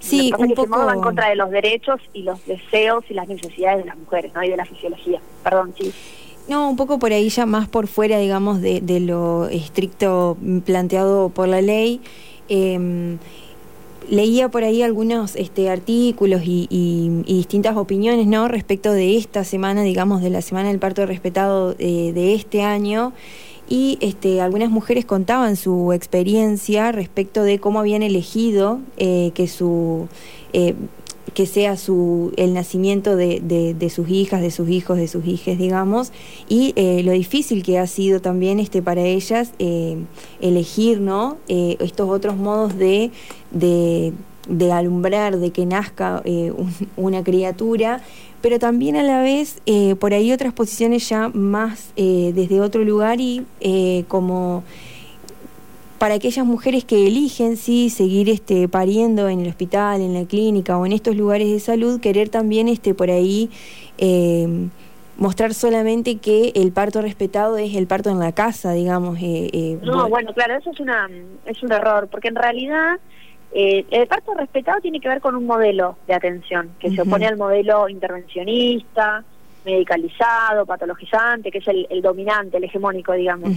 Sí, 0.00 0.32
un 0.38 0.54
poco... 0.54 0.86
va 0.86 0.94
en 0.94 1.00
contra 1.00 1.28
de 1.28 1.36
los 1.36 1.50
derechos 1.50 2.00
y 2.12 2.22
los 2.22 2.44
deseos 2.46 3.04
y 3.08 3.14
las 3.14 3.28
necesidades 3.28 3.80
de 3.80 3.86
las 3.86 3.98
mujeres, 3.98 4.32
¿no? 4.34 4.42
Y 4.42 4.50
de 4.50 4.56
la 4.56 4.64
fisiología. 4.64 5.20
Perdón, 5.42 5.74
sí. 5.78 5.92
No, 6.48 6.70
un 6.70 6.76
poco 6.76 6.98
por 6.98 7.12
ahí 7.12 7.28
ya 7.28 7.44
más 7.44 7.68
por 7.68 7.88
fuera, 7.88 8.18
digamos, 8.18 8.62
de, 8.62 9.00
lo 9.00 9.48
estricto 9.48 10.36
planteado 10.64 11.28
por 11.28 11.48
la 11.48 11.60
ley. 11.60 12.00
Em, 12.48 13.18
leía 14.08 14.48
por 14.48 14.64
ahí 14.64 14.82
algunos 14.82 15.36
este, 15.36 15.70
artículos 15.70 16.42
y, 16.44 17.22
distintas 17.26 17.76
opiniones 17.76 18.26
¿no? 18.26 18.48
respecto 18.48 18.92
de 18.92 19.16
esta 19.16 19.44
semana, 19.44 19.82
digamos, 19.82 20.22
de 20.22 20.30
la 20.30 20.42
Semana 20.42 20.68
del 20.68 20.78
Parto 20.78 21.06
Respetado 21.06 21.74
eh, 21.78 22.12
de 22.12 22.34
este 22.34 22.62
año 22.62 23.12
y 23.68 23.98
este, 24.00 24.40
algunas 24.40 24.70
mujeres 24.70 25.04
contaban 25.04 25.56
su 25.56 25.92
experiencia 25.92 26.90
respecto 26.90 27.42
de 27.42 27.58
cómo 27.58 27.80
habían 27.80 28.02
elegido 28.02 28.80
eh, 28.96 29.30
que 29.34 29.46
su 29.46 30.08
eh, 30.52 30.74
que 31.38 31.46
sea 31.46 31.76
su 31.76 32.32
el 32.36 32.52
nacimiento 32.52 33.14
de, 33.14 33.38
de, 33.78 33.90
sus 33.90 34.10
hijas, 34.10 34.40
de 34.40 34.50
sus 34.50 34.68
hijos, 34.68 34.98
de 34.98 35.06
sus 35.06 35.24
hijas, 35.24 35.56
digamos, 35.56 36.10
y 36.48 36.72
eh, 36.74 37.04
lo 37.04 37.12
difícil 37.12 37.62
que 37.62 37.78
ha 37.78 37.86
sido 37.86 38.20
también 38.20 38.58
este 38.58 38.82
para 38.82 39.02
ellas 39.02 39.52
elegir, 40.40 41.00
¿no? 41.00 41.36
estos 41.46 42.10
otros 42.10 42.36
modos 42.36 42.76
de, 42.76 43.12
de, 43.52 44.12
de, 44.48 44.72
alumbrar, 44.72 45.38
de 45.38 45.52
que 45.52 45.64
nazca 45.64 46.24
una 46.96 47.22
criatura 47.22 48.02
pero 48.40 48.58
también 48.58 48.96
a 48.96 49.02
la 49.02 49.20
vez 49.20 49.60
eh, 49.66 49.94
por 49.96 50.14
ahí 50.14 50.32
otras 50.32 50.52
posiciones 50.52 51.08
ya 51.08 51.28
más 51.28 51.90
eh, 51.96 52.32
desde 52.34 52.60
otro 52.60 52.84
lugar 52.84 53.20
y 53.20 53.44
eh, 53.60 54.04
como 54.08 54.62
para 55.98 56.14
aquellas 56.14 56.46
mujeres 56.46 56.84
que 56.84 57.06
eligen 57.06 57.56
sí 57.56 57.90
seguir 57.90 58.28
este 58.28 58.68
pariendo 58.68 59.28
en 59.28 59.40
el 59.40 59.48
hospital, 59.48 60.00
en 60.00 60.14
la 60.14 60.24
clínica 60.26 60.78
o 60.78 60.86
en 60.86 60.92
estos 60.92 61.16
lugares 61.16 61.50
de 61.50 61.60
salud, 61.60 62.00
querer 62.00 62.28
también 62.28 62.68
este 62.68 62.94
por 62.94 63.10
ahí 63.10 63.50
mostrar 65.18 65.52
solamente 65.52 66.18
que 66.18 66.52
el 66.54 66.72
parto 66.72 67.02
respetado 67.02 67.58
es 67.58 67.74
el 67.74 67.86
parto 67.86 68.08
en 68.10 68.20
la 68.20 68.32
casa, 68.32 68.72
digamos. 68.72 69.18
no, 69.82 70.08
bueno, 70.08 70.32
claro, 70.32 70.54
eso 70.56 70.70
es 70.70 70.80
una 70.80 71.08
es 71.44 71.62
un 71.62 71.72
error, 71.72 72.08
porque 72.08 72.28
en 72.28 72.36
realidad 72.36 72.98
eh, 73.52 73.84
el 73.90 74.06
parto 74.06 74.34
respetado 74.34 74.80
tiene 74.80 75.00
que 75.00 75.08
ver 75.08 75.20
con 75.20 75.34
un 75.34 75.46
modelo 75.46 75.96
de 76.06 76.14
atención 76.14 76.70
que 76.78 76.90
se 76.90 77.02
opone 77.02 77.26
al 77.26 77.36
modelo 77.36 77.88
intervencionista, 77.88 79.24
medicalizado, 79.64 80.64
patologizante, 80.66 81.50
que 81.50 81.58
es 81.58 81.68
el, 81.68 82.00
dominante, 82.00 82.58
el 82.58 82.64
hegemónico, 82.64 83.12
digamos. 83.12 83.50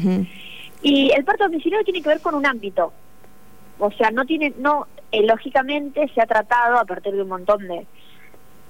Y 0.81 1.11
el 1.11 1.23
parto 1.23 1.43
domiciliario 1.43 1.85
tiene 1.85 2.01
que 2.01 2.09
ver 2.09 2.21
con 2.21 2.35
un 2.35 2.45
ámbito. 2.45 2.91
O 3.79 3.91
sea, 3.91 4.11
no 4.11 4.25
tiene, 4.25 4.53
no, 4.57 4.87
eh, 5.11 5.23
lógicamente 5.23 6.09
se 6.13 6.21
ha 6.21 6.25
tratado 6.25 6.77
a 6.77 6.85
partir 6.85 7.13
de 7.13 7.21
un 7.21 7.29
montón 7.29 7.67
de, 7.67 7.85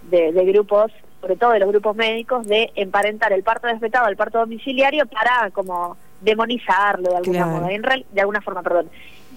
de, 0.10 0.46
grupos, 0.46 0.92
sobre 1.20 1.36
todo 1.36 1.52
de 1.52 1.60
los 1.60 1.70
grupos 1.70 1.96
médicos, 1.96 2.48
de 2.48 2.72
emparentar 2.76 3.32
el 3.34 3.44
parto 3.44 3.68
respetado 3.68 4.06
al 4.06 4.16
parto 4.16 4.40
domiciliario 4.40 5.06
para 5.06 5.52
como 5.52 5.98
demonizarlo 6.22 7.10
de 7.10 7.18
alguna 7.18 7.46
modo, 7.46 7.68
de 7.68 8.22
alguna 8.22 8.42
forma, 8.42 8.64
perdón. 8.64 8.90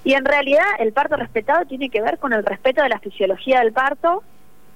Y 0.05 0.13
en 0.13 0.25
realidad 0.25 0.65
el 0.79 0.93
parto 0.93 1.17
respetado 1.17 1.65
tiene 1.65 1.89
que 1.89 2.03
ver 2.03 2.19
con 2.19 2.33
el 2.33 2.45
respeto 2.45 2.83
de 2.83 2.91
la 2.91 2.99
fisiología 2.99 3.61
del 3.61 3.73
parto 3.73 4.23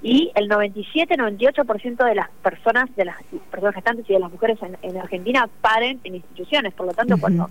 y 0.02 0.30
el 0.34 0.48
97-98% 0.48 2.04
de 2.04 2.14
las 2.14 2.30
personas, 2.42 2.94
de 2.96 3.04
las 3.04 3.16
personas 3.50 3.74
gestantes 3.74 4.08
y 4.08 4.14
de 4.14 4.20
las 4.20 4.30
mujeres 4.30 4.58
en, 4.82 4.96
Argentina 4.96 5.48
paren 5.60 6.00
en 6.04 6.16
instituciones. 6.16 6.72
Por 6.72 6.86
lo 6.86 6.94
tanto, 6.94 7.18
cuando 7.18 7.50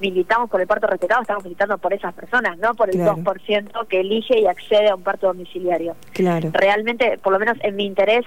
militamos 0.00 0.48
por 0.50 0.60
el 0.60 0.66
parto 0.66 0.86
respetado, 0.86 1.22
estamos 1.22 1.44
militando 1.44 1.78
por 1.78 1.92
esas 1.92 2.14
personas, 2.14 2.58
no 2.58 2.74
por 2.74 2.90
el 2.90 3.00
2% 3.00 3.86
que 3.86 4.00
elige 4.00 4.38
y 4.40 4.46
accede 4.46 4.88
a 4.88 4.94
un 4.94 5.02
parto 5.02 5.26
domiciliario. 5.28 5.96
Claro. 6.12 6.50
Realmente, 6.52 7.18
por 7.18 7.32
lo 7.32 7.38
menos 7.38 7.56
en 7.62 7.76
mi 7.76 7.84
interés, 7.84 8.24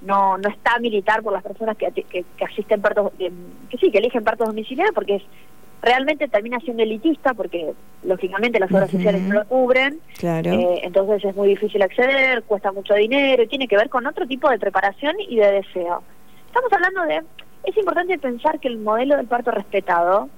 no 0.00 0.38
no 0.38 0.48
está 0.48 0.78
militar 0.78 1.22
por 1.22 1.32
las 1.32 1.42
personas 1.42 1.76
que, 1.76 1.90
que, 1.90 2.24
asisten 2.44 2.80
partos, 2.80 3.10
que, 3.18 3.32
que 3.68 3.78
sí, 3.78 3.90
que 3.90 3.98
eligen 3.98 4.22
partos 4.22 4.46
domiciliarios 4.46 4.94
porque 4.94 5.16
es 5.16 5.22
realmente 5.82 6.28
termina 6.28 6.58
siendo 6.60 6.82
elitista 6.82 7.34
porque 7.34 7.72
lógicamente 8.02 8.58
las 8.58 8.70
obras 8.72 8.90
sociales 8.90 9.22
no 9.22 9.34
lo 9.34 9.46
cubren, 9.46 10.00
claro. 10.18 10.52
Eh, 10.52 10.80
entonces 10.82 11.24
es 11.24 11.36
muy 11.36 11.48
difícil 11.48 11.82
acceder, 11.82 12.42
cuesta 12.44 12.72
mucho 12.72 12.94
dinero 12.94 13.42
y 13.42 13.48
tiene 13.48 13.68
que 13.68 13.76
ver 13.76 13.88
con 13.88 14.06
otro 14.06 14.26
tipo 14.26 14.48
de 14.50 14.58
preparación 14.58 15.14
y 15.20 15.36
de 15.36 15.52
deseo. 15.52 16.02
Estamos 16.46 16.72
hablando 16.72 17.02
de, 17.02 17.22
es 17.64 17.76
importante 17.76 18.18
pensar 18.18 18.58
que 18.58 18.68
el 18.68 18.78
modelo 18.78 19.16
del 19.16 19.26
parto 19.26 19.50
respetado 19.50 20.28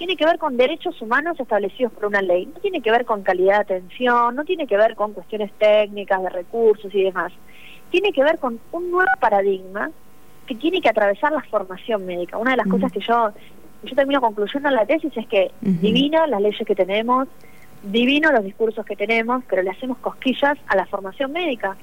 tiene 0.00 0.16
que 0.16 0.24
ver 0.24 0.38
con 0.38 0.56
derechos 0.56 0.98
humanos 1.02 1.38
establecidos 1.38 1.92
por 1.92 2.06
una 2.06 2.22
ley, 2.22 2.46
no 2.46 2.58
tiene 2.62 2.80
que 2.80 2.90
ver 2.90 3.04
con 3.04 3.22
calidad 3.22 3.56
de 3.56 3.74
atención, 3.76 4.34
no 4.34 4.46
tiene 4.46 4.66
que 4.66 4.78
ver 4.78 4.94
con 4.94 5.12
cuestiones 5.12 5.52
técnicas, 5.58 6.22
de 6.22 6.30
recursos 6.30 6.94
y 6.94 7.02
demás, 7.02 7.34
tiene 7.90 8.10
que 8.10 8.24
ver 8.24 8.38
con 8.38 8.58
un 8.72 8.90
nuevo 8.90 9.10
paradigma 9.20 9.90
que 10.46 10.54
tiene 10.54 10.80
que 10.80 10.88
atravesar 10.88 11.32
la 11.32 11.42
formación 11.42 12.06
médica. 12.06 12.38
Una 12.38 12.52
de 12.52 12.56
las 12.56 12.66
cosas 12.66 12.90
que 12.90 13.00
yo 13.00 13.30
yo 13.82 13.94
termino 13.94 14.22
concluyendo 14.22 14.70
la 14.70 14.86
tesis 14.86 15.14
es 15.14 15.26
que 15.26 15.50
divina 15.60 16.26
las 16.26 16.40
leyes 16.40 16.66
que 16.66 16.74
tenemos, 16.74 17.28
divino 17.82 18.32
los 18.32 18.42
discursos 18.42 18.86
que 18.86 18.96
tenemos, 18.96 19.44
pero 19.50 19.60
le 19.60 19.68
hacemos 19.68 19.98
cosquillas 19.98 20.56
a 20.66 20.76
la 20.76 20.86
formación 20.86 21.30
médica. 21.32 21.76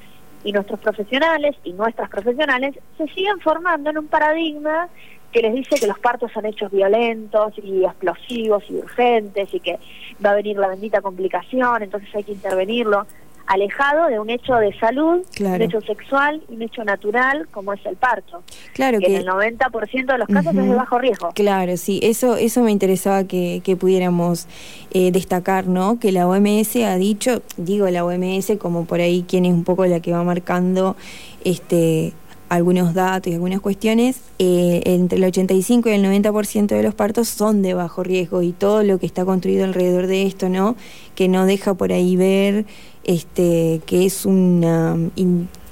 Y 0.43 0.53
nuestros 0.53 0.79
profesionales 0.79 1.55
y 1.63 1.73
nuestras 1.73 2.09
profesionales 2.09 2.79
se 2.97 3.07
siguen 3.09 3.39
formando 3.41 3.91
en 3.91 3.99
un 3.99 4.07
paradigma 4.07 4.87
que 5.31 5.41
les 5.41 5.53
dice 5.53 5.75
que 5.79 5.87
los 5.87 5.99
partos 5.99 6.31
son 6.31 6.45
hechos 6.45 6.71
violentos 6.71 7.53
y 7.61 7.83
explosivos 7.83 8.63
y 8.69 8.75
urgentes 8.75 9.53
y 9.53 9.59
que 9.59 9.79
va 10.25 10.31
a 10.31 10.35
venir 10.35 10.57
la 10.57 10.69
bendita 10.69 11.01
complicación, 11.01 11.83
entonces 11.83 12.09
hay 12.15 12.23
que 12.23 12.31
intervenirlo 12.31 13.05
alejado 13.47 14.07
de 14.07 14.19
un 14.19 14.29
hecho 14.29 14.55
de 14.55 14.77
salud, 14.77 15.25
un 15.39 15.61
hecho 15.61 15.81
sexual, 15.81 16.41
un 16.49 16.61
hecho 16.61 16.83
natural 16.83 17.47
como 17.49 17.73
es 17.73 17.83
el 17.85 17.95
parto. 17.95 18.43
Claro 18.73 18.99
que, 18.99 19.07
en 19.07 19.21
el 19.21 19.25
90% 19.25 20.05
de 20.05 20.17
los 20.17 20.27
casos 20.27 20.53
es 20.53 20.67
de 20.67 20.75
bajo 20.75 20.99
riesgo. 20.99 21.29
Claro, 21.33 21.77
sí, 21.77 21.99
eso 22.03 22.35
eso 22.35 22.61
me 22.61 22.71
interesaba 22.71 23.23
que, 23.23 23.61
que 23.63 23.75
pudiéramos 23.77 24.47
eh, 24.91 25.11
destacar, 25.11 25.67
¿no? 25.67 25.97
Que 25.97 26.11
la 26.11 26.27
OMS 26.27 26.75
ha 26.77 26.97
dicho, 26.97 27.41
digo 27.55 27.89
la 27.89 28.05
OMS 28.05 28.51
como 28.59 28.85
por 28.85 28.99
ahí 28.99 29.25
quien 29.27 29.45
es 29.45 29.53
un 29.53 29.63
poco 29.63 29.85
la 29.85 30.01
que 30.01 30.11
va 30.11 30.23
marcando 30.23 30.97
este 31.45 32.13
algunos 32.49 32.93
datos 32.93 33.31
y 33.31 33.33
algunas 33.33 33.59
cuestiones, 33.59 34.21
eh, 34.39 34.81
entre 34.85 35.17
el 35.17 35.25
85 35.25 35.89
y 35.89 35.93
el 35.93 36.03
90% 36.03 36.67
de 36.67 36.83
los 36.83 36.95
partos 36.95 37.27
son 37.27 37.61
de 37.61 37.73
bajo 37.73 38.03
riesgo 38.03 38.41
y 38.41 38.51
todo 38.51 38.83
lo 38.83 38.99
que 38.99 39.05
está 39.05 39.25
construido 39.25 39.65
alrededor 39.65 40.07
de 40.07 40.23
esto, 40.23 40.49
¿no? 40.49 40.75
Que 41.15 41.27
no 41.27 41.45
deja 41.45 41.73
por 41.73 41.91
ahí 41.91 42.15
ver 42.15 42.65
este 43.03 43.81
que 43.85 44.05
es 44.05 44.25
una 44.25 44.97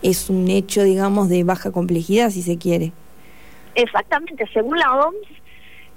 es 0.01 0.29
un 0.29 0.49
hecho, 0.49 0.83
digamos, 0.83 1.29
de 1.29 1.43
baja 1.43 1.71
complejidad, 1.71 2.29
si 2.29 2.41
se 2.41 2.57
quiere. 2.57 2.91
Exactamente, 3.73 4.45
según 4.53 4.77
la 4.77 4.93
OMS, 4.95 5.27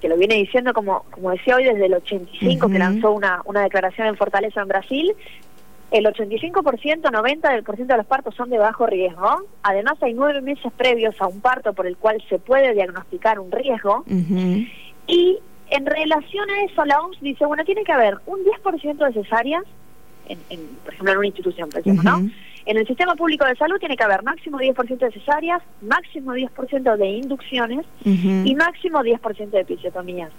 que 0.00 0.08
lo 0.08 0.16
viene 0.16 0.36
diciendo, 0.36 0.72
como, 0.72 1.04
como 1.10 1.30
decía 1.30 1.56
hoy, 1.56 1.64
desde 1.64 1.86
el 1.86 1.94
85, 1.94 2.68
que 2.68 2.78
lanzó 2.78 3.12
una, 3.12 3.42
una 3.44 3.62
declaración 3.62 4.08
en 4.08 4.16
Fortaleza 4.16 4.62
en 4.62 4.68
Brasil, 4.68 5.14
el 5.90 6.04
85%, 6.04 6.62
90% 7.02 7.86
de 7.86 7.96
los 7.96 8.06
partos 8.06 8.34
son 8.34 8.50
de 8.50 8.58
bajo 8.58 8.86
riesgo. 8.86 9.44
Además, 9.62 9.94
hay 10.02 10.12
nueve 10.12 10.40
meses 10.40 10.70
previos 10.76 11.14
a 11.20 11.26
un 11.26 11.40
parto 11.40 11.72
por 11.72 11.86
el 11.86 11.96
cual 11.96 12.22
se 12.28 12.38
puede 12.38 12.74
diagnosticar 12.74 13.38
un 13.40 13.50
riesgo. 13.50 14.04
Y 15.06 15.38
en 15.70 15.86
relación 15.86 16.50
a 16.50 16.62
eso, 16.64 16.84
la 16.84 17.00
OMS 17.00 17.20
dice, 17.20 17.46
bueno, 17.46 17.64
tiene 17.64 17.84
que 17.84 17.92
haber 17.92 18.18
un 18.26 18.40
10% 18.40 19.06
de 19.06 19.12
cesáreas, 19.12 19.64
en, 20.28 20.38
por 20.84 20.92
ejemplo, 20.92 21.12
en 21.12 21.18
una 21.18 21.26
institución, 21.26 21.70
por 21.70 21.80
ejemplo, 21.80 22.02
¿no? 22.02 22.30
En 22.68 22.76
el 22.76 22.86
sistema 22.86 23.16
público 23.16 23.46
de 23.46 23.56
salud 23.56 23.78
tiene 23.78 23.96
que 23.96 24.04
haber 24.04 24.22
máximo 24.22 24.58
10% 24.58 24.98
de 24.98 25.10
cesáreas, 25.10 25.62
máximo 25.80 26.34
10% 26.34 26.96
de 26.98 27.06
inducciones 27.06 27.86
y 28.04 28.54
máximo 28.54 28.98
10% 28.98 29.48
de 29.48 29.60
episiotomías. 29.60 30.30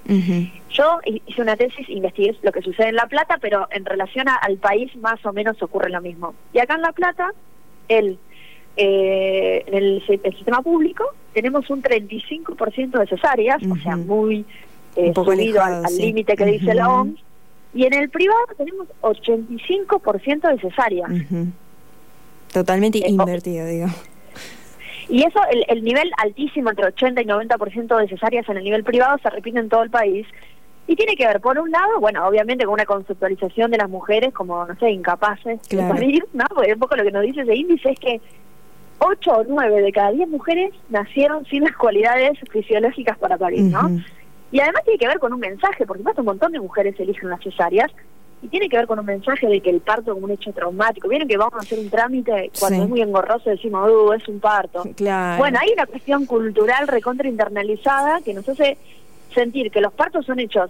Yo 0.69 1.00
hice 1.05 1.41
una 1.41 1.55
tesis, 1.55 1.89
investigué 1.89 2.38
lo 2.43 2.51
que 2.51 2.62
sucede 2.62 2.89
en 2.89 2.98
La 2.98 3.07
Plata, 3.07 3.39
pero 3.41 3.67
en 3.71 3.83
relación 3.83 4.27
al 4.29 4.57
país 4.57 4.95
más 4.98 5.25
o 5.25 5.33
menos 5.33 5.59
ocurre 5.63 5.89
lo 5.89 6.01
mismo. 6.01 6.36
Y 6.53 6.59
acá 6.59 6.75
en 6.75 6.83
La 6.83 6.91
Plata, 6.91 7.31
el, 7.88 8.19
eh, 8.77 9.63
en 9.65 9.74
el, 9.74 10.03
sistema 10.38 10.62
público 10.62 11.05
tenemos 11.33 11.67
un 11.71 11.81
35% 11.81 13.00
de 13.00 13.07
cesáreas, 13.07 13.59
o 13.67 13.75
sea, 13.77 13.98
muy 13.98 14.45
eh, 14.95 15.13
subido 15.15 15.63
al 15.63 15.98
límite 15.98 16.36
que 16.36 16.45
dice 16.45 16.75
la 16.75 16.89
OMS, 16.89 17.19
y 17.74 17.86
en 17.86 17.93
el 17.95 18.07
privado 18.12 18.39
tenemos 18.55 18.88
85% 19.01 20.48
de 20.48 20.59
cesáreas. 20.59 21.12
Totalmente 22.51 23.00
eh, 23.00 23.10
invertido, 23.10 23.65
digo. 23.65 23.88
Y 25.08 25.24
eso, 25.24 25.39
el, 25.51 25.65
el, 25.68 25.84
nivel 25.84 26.12
altísimo, 26.18 26.70
entre 26.70 26.86
80 26.86 27.22
y 27.22 27.25
90% 27.25 27.98
de 27.98 28.08
cesáreas 28.08 28.48
en 28.48 28.58
el 28.58 28.63
nivel 28.63 28.84
privado, 28.84 29.18
se 29.22 29.29
repite 29.29 29.60
en 29.60 29.70
todo 29.70 29.84
el 29.84 29.89
país. 29.89 30.27
Y 30.88 30.96
tiene 30.96 31.15
que 31.15 31.27
ver, 31.27 31.39
por 31.39 31.58
un 31.60 31.70
lado, 31.70 32.00
bueno, 32.00 32.27
obviamente 32.27 32.65
con 32.65 32.74
una 32.74 32.86
conceptualización 32.86 33.70
de 33.70 33.77
las 33.77 33.89
mujeres 33.89 34.34
como, 34.34 34.65
no 34.65 34.75
sé, 34.77 34.89
incapaces 34.89 35.60
de 35.70 35.77
parir, 35.77 36.25
¿no? 36.34 36.46
Porque 36.50 36.74
un 36.74 36.79
poco 36.79 36.96
lo 36.96 37.03
que 37.03 37.12
nos 37.12 37.24
dice 37.24 37.41
ese 37.41 37.56
índice 37.56 37.91
es 37.91 38.00
que 38.00 38.22
8 39.00 39.32
o 39.32 39.44
9 39.48 39.82
de 39.82 39.91
cada 39.91 40.12
10 40.12 40.29
mujeres 40.29 40.74
nacieron 40.89 41.46
sin 41.46 41.63
las 41.63 41.75
cualidades 41.75 42.39
fisiológicas 42.51 43.18
para 43.18 43.38
parir, 43.38 43.63
¿no? 43.63 44.01
Y 44.51 44.60
además 44.60 44.84
tiene 44.84 44.98
que 44.98 45.08
ver 45.08 45.20
con 45.20 45.32
un 45.32 45.39
mensaje, 45.39 45.86
porque 45.86 46.03
un 46.18 46.25
montón 46.25 46.51
de 46.51 46.60
mujeres 46.60 47.00
eligen 47.00 47.29
las 47.29 47.41
cesáreas, 47.41 47.91
y 48.41 48.48
tiene 48.48 48.69
que 48.69 48.77
ver 48.77 48.88
con 48.88 49.00
un 49.00 49.05
mensaje 49.05 49.48
de 49.48 49.60
que 49.62 49.69
el 49.69 49.81
parto 49.81 50.15
es 50.15 50.24
un 50.24 50.31
hecho 50.31 50.51
traumático. 50.53 51.08
Vieron 51.08 51.27
que 51.27 51.38
vamos 51.38 51.55
a 51.55 51.60
hacer 51.60 51.79
un 51.79 51.89
trámite 51.89 52.51
cuando 52.60 52.84
es 52.84 52.89
muy 52.89 53.01
engorroso 53.01 53.50
decimos, 53.50 53.89
uh, 53.89 54.13
es 54.13 54.27
un 54.27 54.39
parto. 54.39 54.84
Bueno, 55.38 55.60
hay 55.62 55.74
una 55.74 55.86
cuestión 55.86 56.25
cultural 56.25 56.88
recontra 56.88 57.27
internalizada 57.27 58.22
que 58.22 58.34
nos 58.34 58.48
hace 58.48 58.77
sentir 59.34 59.72
que 59.72 59.81
los 59.81 59.93
partos 59.93 60.25
son 60.25 60.39
hechos 60.39 60.69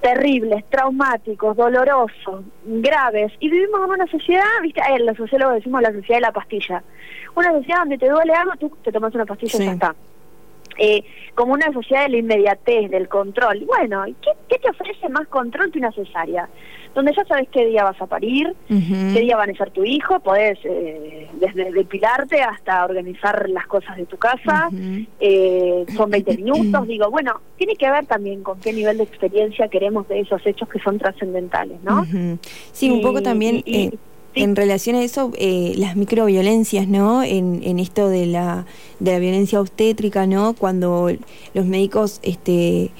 terribles, 0.00 0.64
traumáticos, 0.68 1.56
dolorosos, 1.56 2.44
graves, 2.64 3.32
y 3.40 3.48
vivimos 3.48 3.80
en 3.86 3.90
una 3.90 4.06
sociedad, 4.06 4.44
viste, 4.60 4.80
eh, 4.80 4.98
los 4.98 5.16
sociólogos 5.16 5.54
decimos 5.54 5.80
la 5.80 5.92
sociedad 5.92 6.18
de 6.18 6.20
la 6.20 6.32
pastilla, 6.32 6.84
una 7.34 7.52
sociedad 7.52 7.78
donde 7.78 7.96
te 7.96 8.10
duele 8.10 8.34
algo, 8.34 8.52
tú 8.60 8.70
te 8.82 8.92
tomas 8.92 9.14
una 9.14 9.24
pastilla 9.24 9.62
y 9.62 9.64
ya 9.64 9.72
está. 9.72 9.94
Eh, 10.78 11.04
como 11.34 11.52
una 11.52 11.72
sociedad 11.72 12.04
de 12.04 12.10
la 12.10 12.16
inmediatez, 12.18 12.90
del 12.90 13.08
control. 13.08 13.64
Bueno, 13.66 14.04
¿qué, 14.22 14.30
¿qué, 14.48 14.58
te 14.58 14.70
ofrece 14.70 15.08
más 15.08 15.26
control 15.28 15.70
que 15.70 15.78
una 15.78 15.92
cesárea? 15.92 16.48
Donde 16.94 17.12
ya 17.12 17.24
sabes 17.24 17.48
qué 17.50 17.66
día 17.66 17.82
vas 17.82 18.00
a 18.00 18.06
parir, 18.06 18.54
qué 18.68 19.20
día 19.20 19.36
van 19.36 19.50
a 19.50 19.54
ser 19.54 19.72
tu 19.72 19.84
hijo, 19.84 20.20
podés 20.20 20.58
eh, 20.62 21.28
desde 21.40 21.72
depilarte 21.72 22.40
hasta 22.40 22.84
organizar 22.84 23.50
las 23.50 23.66
cosas 23.66 23.96
de 23.96 24.06
tu 24.06 24.16
casa, 24.16 24.68
eh, 25.18 25.84
son 25.96 26.10
20 26.10 26.36
minutos, 26.36 26.86
digo, 26.86 27.10
bueno, 27.10 27.40
tiene 27.56 27.74
que 27.74 27.90
ver 27.90 28.06
también 28.06 28.44
con 28.44 28.60
qué 28.60 28.72
nivel 28.72 28.98
de 28.98 29.04
experiencia 29.04 29.66
queremos 29.66 30.06
de 30.06 30.20
esos 30.20 30.46
hechos 30.46 30.68
que 30.68 30.78
son 30.78 30.98
trascendentales, 30.98 31.82
¿no? 31.82 32.06
Sí, 32.70 32.90
un 32.90 33.02
poco 33.02 33.20
también... 33.20 33.64
En 34.34 34.56
relación 34.56 34.96
a 34.96 35.02
eso, 35.02 35.30
eh, 35.36 35.74
las 35.76 35.96
microviolencias, 35.96 36.88
¿no? 36.88 37.22
En, 37.22 37.62
en 37.62 37.78
esto 37.78 38.08
de 38.08 38.26
la, 38.26 38.66
de 38.98 39.12
la 39.12 39.18
violencia 39.18 39.60
obstétrica, 39.60 40.26
¿no? 40.26 40.54
Cuando 40.54 41.08
los 41.54 41.66
médicos 41.66 42.18
este, 42.22 42.90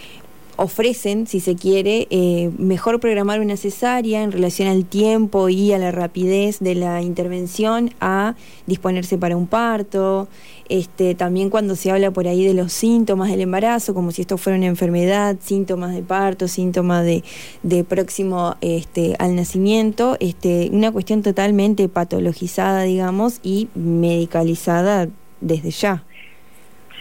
ofrecen, 0.57 1.27
si 1.27 1.41
se 1.41 1.57
quiere, 1.57 2.07
eh, 2.11 2.51
mejor 2.59 3.01
programar 3.01 3.41
una 3.41 3.57
cesárea 3.57 4.23
en 4.23 4.33
relación 4.33 4.69
al 4.69 4.85
tiempo 4.85 5.49
y 5.49 5.73
a 5.73 5.79
la 5.79 5.91
rapidez 5.91 6.61
de 6.61 6.75
la 6.75 7.03
intervención 7.03 7.93
a 8.01 8.35
disponerse 8.67 9.19
para 9.19 9.37
un 9.37 9.47
parto. 9.47 10.29
Este, 10.69 11.15
también 11.15 11.51
cuando 11.51 11.77
se 11.77 11.91
habla 11.91 12.11
por 12.11 12.27
ahí 12.27 12.45
de 12.45 12.55
los 12.55 12.73
síntomas 12.73 13.31
del 13.31 13.43
embarazo, 13.43 13.93
como 13.95 14.13
si 14.13 14.23
esto 14.23 14.39
fuera 14.39 14.57
una 14.57 14.67
enfermedad, 14.67 15.37
síntomas 15.41 15.95
de 15.95 16.03
parto, 16.03 16.49
síntomas 16.49 17.05
de, 17.05 17.85
próximo 17.85 18.57
este, 18.61 19.15
al 19.19 19.37
nacimiento, 19.37 20.17
este, 20.21 20.71
una 20.73 20.91
cuestión 20.91 21.23
totalmente 21.23 21.89
patologizada, 21.89 22.83
digamos, 22.83 23.41
y 23.43 23.69
medicalizada 23.75 25.09
desde 25.41 25.71
ya. 25.71 26.05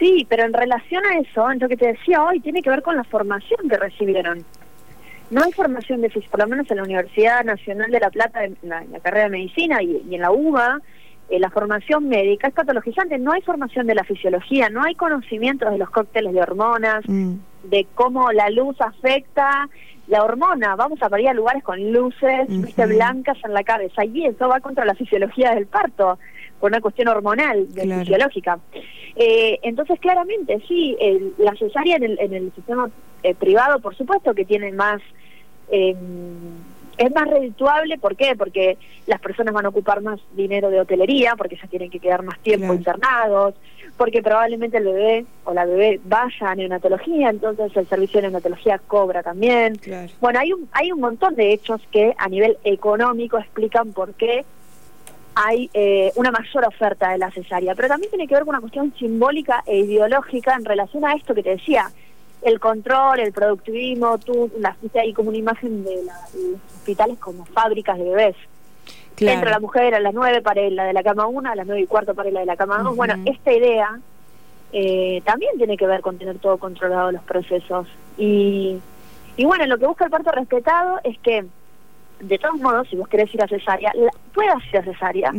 Sí, 0.04 0.28
pero 0.28 0.44
en 0.44 0.52
relación 0.52 1.02
a 1.06 1.18
eso, 1.18 1.50
en 1.50 1.60
lo 1.60 1.70
que 1.70 1.78
te 1.78 1.88
decía 1.88 2.22
hoy, 2.22 2.42
tiene 2.42 2.62
que 2.62 2.70
ver 2.70 2.82
con 2.82 2.98
la 2.98 3.06
formación 3.06 3.70
que 3.70 3.78
recibieron. 3.78 4.44
No 5.32 5.42
hay 5.42 5.54
formación 5.54 6.02
de 6.02 6.10
por 6.30 6.42
lo 6.42 6.48
menos 6.48 6.70
en 6.70 6.76
la 6.76 6.84
Universidad 6.84 7.46
Nacional 7.46 7.90
de 7.90 8.02
La 8.02 8.10
Plata, 8.10 8.44
en 8.44 8.58
la, 8.64 8.84
carrera 9.02 9.24
de 9.24 9.30
medicina 9.30 9.82
y, 9.82 10.14
en 10.14 10.20
la 10.20 10.30
UBA, 10.30 10.82
eh, 11.30 11.40
la 11.40 11.50
formación 11.50 12.10
médica 12.10 12.50
es 12.50 12.54
patologizante, 12.54 13.18
no 13.18 13.32
hay 13.32 13.42
formación 13.44 13.88
de 13.88 13.96
la 13.96 14.04
fisiología, 14.04 14.68
no 14.68 14.84
hay 14.84 14.94
conocimiento 14.96 15.72
de 15.72 15.78
los 15.78 15.90
cócteles 15.90 16.34
de 16.34 16.42
hormonas, 16.42 17.06
mm. 17.08 17.36
de 17.70 17.88
cómo 17.96 18.30
la 18.34 18.50
luz 18.50 18.76
afecta 18.82 19.70
la 20.08 20.22
hormona, 20.22 20.76
vamos 20.76 21.02
a 21.02 21.08
parir 21.08 21.30
a 21.30 21.34
lugares 21.34 21.64
con 21.64 21.94
luces, 21.94 22.50
viste, 22.50 22.86
blancas 22.88 23.38
en 23.46 23.54
la 23.54 23.64
cabeza, 23.64 24.04
y 24.04 24.26
eso 24.26 24.50
va 24.50 24.60
contra 24.60 24.84
la 24.84 24.96
fisiología 24.96 25.56
del 25.56 25.66
parto, 25.66 26.20
por 26.64 26.72
una 26.72 26.80
cuestión 26.80 27.10
hormonal, 27.10 27.68
fisiológica. 27.74 28.58
Eh, 29.18 29.60
entonces, 29.64 30.00
claramente, 30.00 30.62
sí, 30.66 30.96
la 31.38 31.54
cesárea 31.58 31.98
en 31.98 32.04
el, 32.04 32.20
en 32.22 32.34
el 32.34 32.54
sistema 32.54 32.90
eh, 33.22 33.36
privado, 33.36 33.80
por 33.82 33.94
supuesto 33.98 34.34
que 34.34 34.46
tiene 34.46 34.72
más... 34.72 35.02
Eh, 35.70 35.94
es 36.96 37.12
más 37.12 37.28
redituable, 37.28 37.98
¿por 37.98 38.16
qué? 38.16 38.36
Porque 38.38 38.78
las 39.08 39.20
personas 39.20 39.54
van 39.54 39.66
a 39.66 39.70
ocupar 39.70 40.02
más 40.02 40.22
dinero 40.38 40.70
de 40.70 40.80
hotelería, 40.80 41.36
porque 41.36 41.58
ya 41.58 41.68
tienen 41.68 41.90
que 41.90 42.00
quedar 42.00 42.24
más 42.24 42.40
tiempo 42.40 42.74
internados, 42.74 43.56
porque 43.98 44.22
probablemente 44.22 44.78
el 44.78 44.86
bebé 44.86 45.26
o 45.44 45.54
la 45.54 45.66
bebé 45.66 46.00
vaya 46.06 46.52
a 46.52 46.56
neonatología, 46.56 47.32
entonces 47.32 47.76
el 47.76 47.88
servicio 47.88 48.20
de 48.20 48.28
neonatología 48.28 48.78
cobra 48.78 49.22
también. 49.22 49.78
Bueno, 50.22 50.40
hay 50.40 50.54
un, 50.54 50.70
hay 50.72 50.92
un 50.94 51.02
montón 51.02 51.36
de 51.36 51.52
hechos 51.52 51.82
que 51.92 52.14
a 52.16 52.30
nivel 52.30 52.58
económico 52.64 53.40
explican 53.40 53.92
por 53.92 54.14
qué 54.14 54.46
hay 55.36 55.70
eh, 55.74 56.12
una 56.16 56.32
mayor 56.32 56.66
oferta 56.66 57.12
de 57.12 57.18
la 57.18 57.32
cesárea, 57.32 57.76
pero 57.76 57.88
también 57.88 58.10
tiene 58.10 58.28
que 58.28 58.36
ver 58.36 58.44
con 58.44 58.50
una 58.50 58.62
cuestión 58.62 58.94
simbólica 58.98 59.64
e 59.66 59.80
ideológica 59.80 60.56
en 60.56 60.66
relación 60.66 61.06
a 61.06 61.14
esto 61.14 61.34
que 61.34 61.44
te 61.44 61.52
decía, 61.52 61.92
el 62.42 62.60
control, 62.60 63.20
el 63.20 63.32
productivismo, 63.32 64.18
tú 64.18 64.52
las 64.60 64.80
viste 64.82 65.00
ahí 65.00 65.14
como 65.14 65.30
una 65.30 65.38
imagen 65.38 65.84
de, 65.84 66.04
los 66.04 66.62
hospitales 66.76 67.18
como 67.20 67.46
fábricas 67.46 67.98
de 67.98 68.04
bebés. 68.04 68.36
Entra 69.18 69.52
la 69.52 69.60
mujer 69.60 69.96
a 69.96 70.00
las 70.00 70.14
nueve 70.14 70.42
para 70.42 70.70
la 70.70 70.86
de 70.86 70.94
la 70.94 71.04
cama 71.04 71.28
una, 71.28 71.52
a 71.52 71.56
las 71.56 71.66
nueve 71.66 71.84
y 71.84 71.88
cuarto 71.88 72.14
para 72.14 72.30
la 72.32 72.42
de 72.42 72.46
la 72.46 72.58
cama 72.58 72.80
dos. 72.80 72.96
Bueno, 72.96 73.16
esta 73.26 73.54
idea 73.54 74.00
eh, 74.74 75.22
también 75.24 75.56
tiene 75.58 75.78
que 75.78 75.88
ver 75.88 76.02
con 76.02 76.18
tener 76.18 76.40
todo 76.40 76.58
controlado 76.58 77.12
los 77.12 77.24
procesos. 77.24 77.88
Y, 78.18 78.80
y 79.38 79.46
bueno, 79.46 79.66
lo 79.68 79.78
que 79.78 79.86
busca 79.86 80.06
el 80.06 80.12
parto 80.12 80.32
respetado 80.32 81.00
es 81.04 81.18
que 81.20 81.46
de 82.24 82.38
todos 82.38 82.60
modos, 82.60 82.88
si 82.90 82.96
vos 82.96 83.08
querés 83.08 83.34
ir 83.34 83.42
a 83.42 83.48
cesárea, 83.48 83.92
puedas 84.34 84.64
ir 84.72 84.78
a 84.78 84.84
cesárea, 84.84 85.32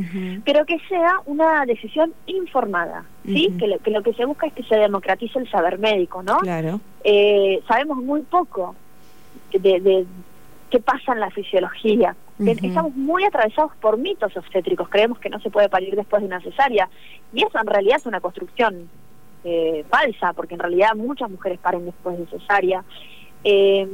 pero 0.44 0.64
que 0.64 0.78
sea 0.88 1.20
una 1.26 1.64
decisión 1.66 2.12
informada, 2.26 3.04
¿sí? 3.24 3.54
que, 3.58 3.66
lo, 3.66 3.78
que, 3.78 3.90
lo, 3.90 4.02
que 4.02 4.14
se 4.14 4.24
busca 4.24 4.46
es 4.46 4.52
que 4.52 4.62
se 4.64 4.76
democratice 4.76 5.38
el 5.38 5.50
saber 5.50 5.78
médico, 5.78 6.22
¿no? 6.22 6.38
Claro. 6.38 6.80
Eh, 7.02 7.62
sabemos 7.66 7.98
muy 7.98 8.22
poco 8.22 8.74
de, 9.52 9.80
de 9.80 10.06
qué 10.70 10.80
pasa 10.80 11.12
en 11.12 11.20
la 11.20 11.30
fisiología. 11.30 12.16
Estamos 12.38 12.96
muy 12.96 13.24
atravesados 13.24 13.72
por 13.80 13.96
mitos 13.96 14.36
obstétricos. 14.36 14.88
Creemos 14.88 15.20
que 15.20 15.30
no 15.30 15.38
se 15.38 15.50
puede 15.50 15.68
parir 15.68 15.94
después 15.94 16.20
de 16.20 16.26
una 16.26 16.40
cesárea. 16.40 16.88
Y 17.32 17.44
eso 17.44 17.58
en 17.60 17.66
realidad 17.66 17.98
es 17.98 18.06
una 18.06 18.20
construcción 18.20 18.88
eh, 19.44 19.84
falsa, 19.88 20.32
porque 20.32 20.54
en 20.54 20.60
realidad 20.60 20.96
muchas 20.96 21.30
mujeres 21.30 21.60
paren 21.60 21.84
después 21.84 22.18
de 22.18 22.26
cesárea. 22.26 22.82
Eh, 23.44 23.86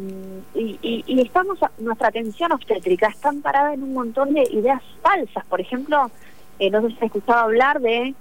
y, 0.54 1.20
estamos, 1.20 1.58
nuestra 1.78 2.08
atención 2.08 2.52
obstétrica 2.52 3.08
está 3.08 3.32
parada 3.42 3.74
en 3.74 3.82
un 3.82 3.92
montón 3.92 4.32
de 4.32 4.42
ideas 4.52 4.82
falsas. 5.02 5.44
Por 5.46 5.60
ejemplo, 5.60 6.10
eh, 6.58 6.70
no 6.70 6.80
sé 6.82 6.88
si 6.88 6.96
has 6.96 7.02
escuchado 7.02 7.40
hablar 7.40 7.80
de 7.80 8.14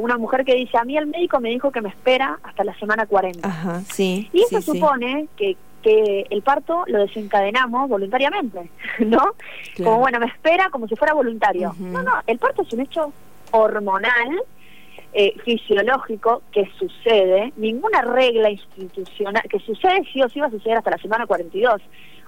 una 0.00 0.18
mujer 0.18 0.44
que 0.44 0.54
dice, 0.54 0.76
a 0.78 0.84
mí 0.84 0.96
el 0.96 1.06
médico 1.06 1.38
me 1.38 1.50
dijo 1.50 1.70
que 1.70 1.80
me 1.80 1.90
espera 1.90 2.40
hasta 2.42 2.64
la 2.64 2.76
semana 2.76 3.06
40. 3.06 3.46
Ajá, 3.46 3.82
sí, 3.82 4.28
y 4.32 4.42
eso 4.42 4.60
supone 4.60 5.28
que 5.36 5.56
que 5.86 6.26
el 6.30 6.42
parto 6.42 6.82
lo 6.88 6.98
desencadenamos 6.98 7.88
voluntariamente, 7.88 8.72
¿no? 8.98 9.34
Como, 9.76 10.00
bueno, 10.00 10.18
me 10.18 10.26
espera 10.26 10.68
como 10.70 10.88
si 10.88 10.96
fuera 10.96 11.14
voluntario. 11.14 11.76
No, 11.78 12.02
no, 12.02 12.12
el 12.26 12.38
parto 12.38 12.62
es 12.62 12.72
un 12.72 12.80
hecho 12.80 13.12
hormonal, 13.52 14.42
eh, 15.18 15.34
fisiológico, 15.46 16.42
que 16.52 16.68
sucede, 16.78 17.50
ninguna 17.56 18.02
regla 18.02 18.50
institucional, 18.50 19.42
que 19.48 19.58
sucede 19.60 20.02
sí 20.12 20.20
o 20.20 20.28
sí 20.28 20.40
va 20.40 20.48
a 20.48 20.50
suceder 20.50 20.76
hasta 20.76 20.90
la 20.90 20.98
semana 20.98 21.26
42. 21.26 21.80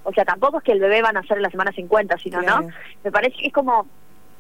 O 0.05 0.13
sea, 0.15 0.25
tampoco 0.25 0.57
es 0.57 0.65
que 0.65 0.73
el 0.73 0.81
bebé 0.81 1.03
va 1.03 1.11
a 1.11 1.13
nacer 1.13 1.37
en 1.37 1.43
la 1.43 1.51
semana 1.51 1.71
50, 1.71 2.17
sino, 2.17 2.41
¿no? 2.41 2.67
Me 3.05 3.13
parece 3.13 3.37
que 3.37 3.49
es 3.49 3.53
como 3.53 3.87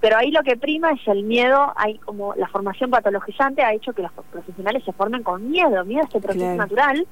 pero 0.00 0.16
ahí 0.16 0.30
lo 0.30 0.42
que 0.42 0.56
prima 0.56 0.92
es 0.92 1.06
el 1.08 1.24
miedo, 1.24 1.74
hay 1.76 1.98
como 1.98 2.34
la 2.36 2.48
formación 2.48 2.88
patologizante 2.88 3.62
ha 3.62 3.74
hecho 3.74 3.92
que 3.92 4.00
los 4.00 4.12
profesionales 4.30 4.82
se 4.84 4.92
formen 4.92 5.22
con 5.22 5.50
miedo, 5.50 5.84
miedo 5.84 6.02
a 6.02 6.04
este 6.04 6.20
proceso 6.20 6.54
natural, 6.54 7.06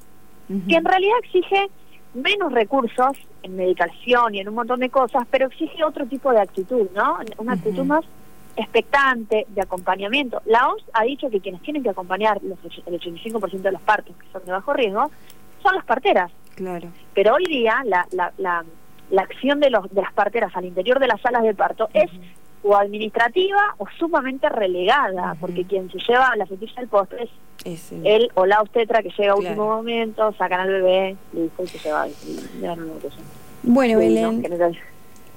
que 0.47 0.75
en 0.75 0.85
realidad 0.85 1.17
exige 1.21 1.69
menos 2.15 2.51
recursos 2.51 3.15
en 3.43 3.57
medicación 3.57 4.33
y 4.33 4.39
en 4.39 4.49
un 4.49 4.55
montón 4.55 4.79
de 4.79 4.89
cosas, 4.89 5.27
pero 5.29 5.47
exige 5.47 5.83
otro 5.83 6.07
tipo 6.07 6.31
de 6.31 6.39
actitud, 6.39 6.87
¿no? 6.95 7.19
Una 7.37 7.53
actitud 7.53 7.83
más 7.83 8.05
expectante, 8.57 9.45
de 9.49 9.61
acompañamiento. 9.61 10.41
La 10.45 10.67
OMS 10.67 10.83
ha 10.93 11.03
dicho 11.03 11.29
que 11.29 11.39
quienes 11.39 11.61
tienen 11.61 11.83
que 11.83 11.89
acompañar 11.89 12.41
los, 12.43 12.59
el 12.85 12.99
85% 12.99 13.61
de 13.61 13.71
los 13.71 13.81
partos 13.81 14.15
que 14.17 14.25
son 14.31 14.43
de 14.45 14.51
bajo 14.51 14.73
riesgo 14.73 15.11
son 15.63 15.75
las 15.75 15.85
parteras. 15.85 16.31
Claro. 16.55 16.89
Pero 17.13 17.35
hoy 17.35 17.45
día 17.45 17.81
la, 17.85 18.07
la, 18.11 18.33
la, 18.37 18.65
la 19.11 19.21
acción 19.21 19.59
de, 19.59 19.69
los, 19.69 19.89
de 19.93 20.01
las 20.01 20.11
parteras 20.13 20.55
al 20.55 20.65
interior 20.65 20.99
de 20.99 21.07
las 21.07 21.21
salas 21.21 21.43
de 21.43 21.53
parto 21.53 21.87
es 21.93 22.09
o 22.63 22.75
administrativa 22.75 23.75
o 23.77 23.85
sumamente 23.97 24.49
relegada, 24.49 25.35
porque 25.39 25.63
quien 25.63 25.89
se 25.91 25.99
lleva 25.99 26.35
la 26.35 26.45
fetiche 26.45 26.73
del 26.75 26.89
postre 26.89 27.29
es 27.63 27.91
él 28.03 28.31
o 28.33 28.45
la 28.45 28.61
obstetra 28.61 29.03
que 29.03 29.09
llega 29.17 29.33
a 29.33 29.35
último 29.35 29.67
momento, 29.67 30.33
sacan 30.33 30.61
al 30.61 30.69
bebé, 30.69 31.15
y 31.33 31.67
se 31.67 31.91
va. 31.91 32.07
bueno, 33.63 33.99
Belén. 33.99 34.43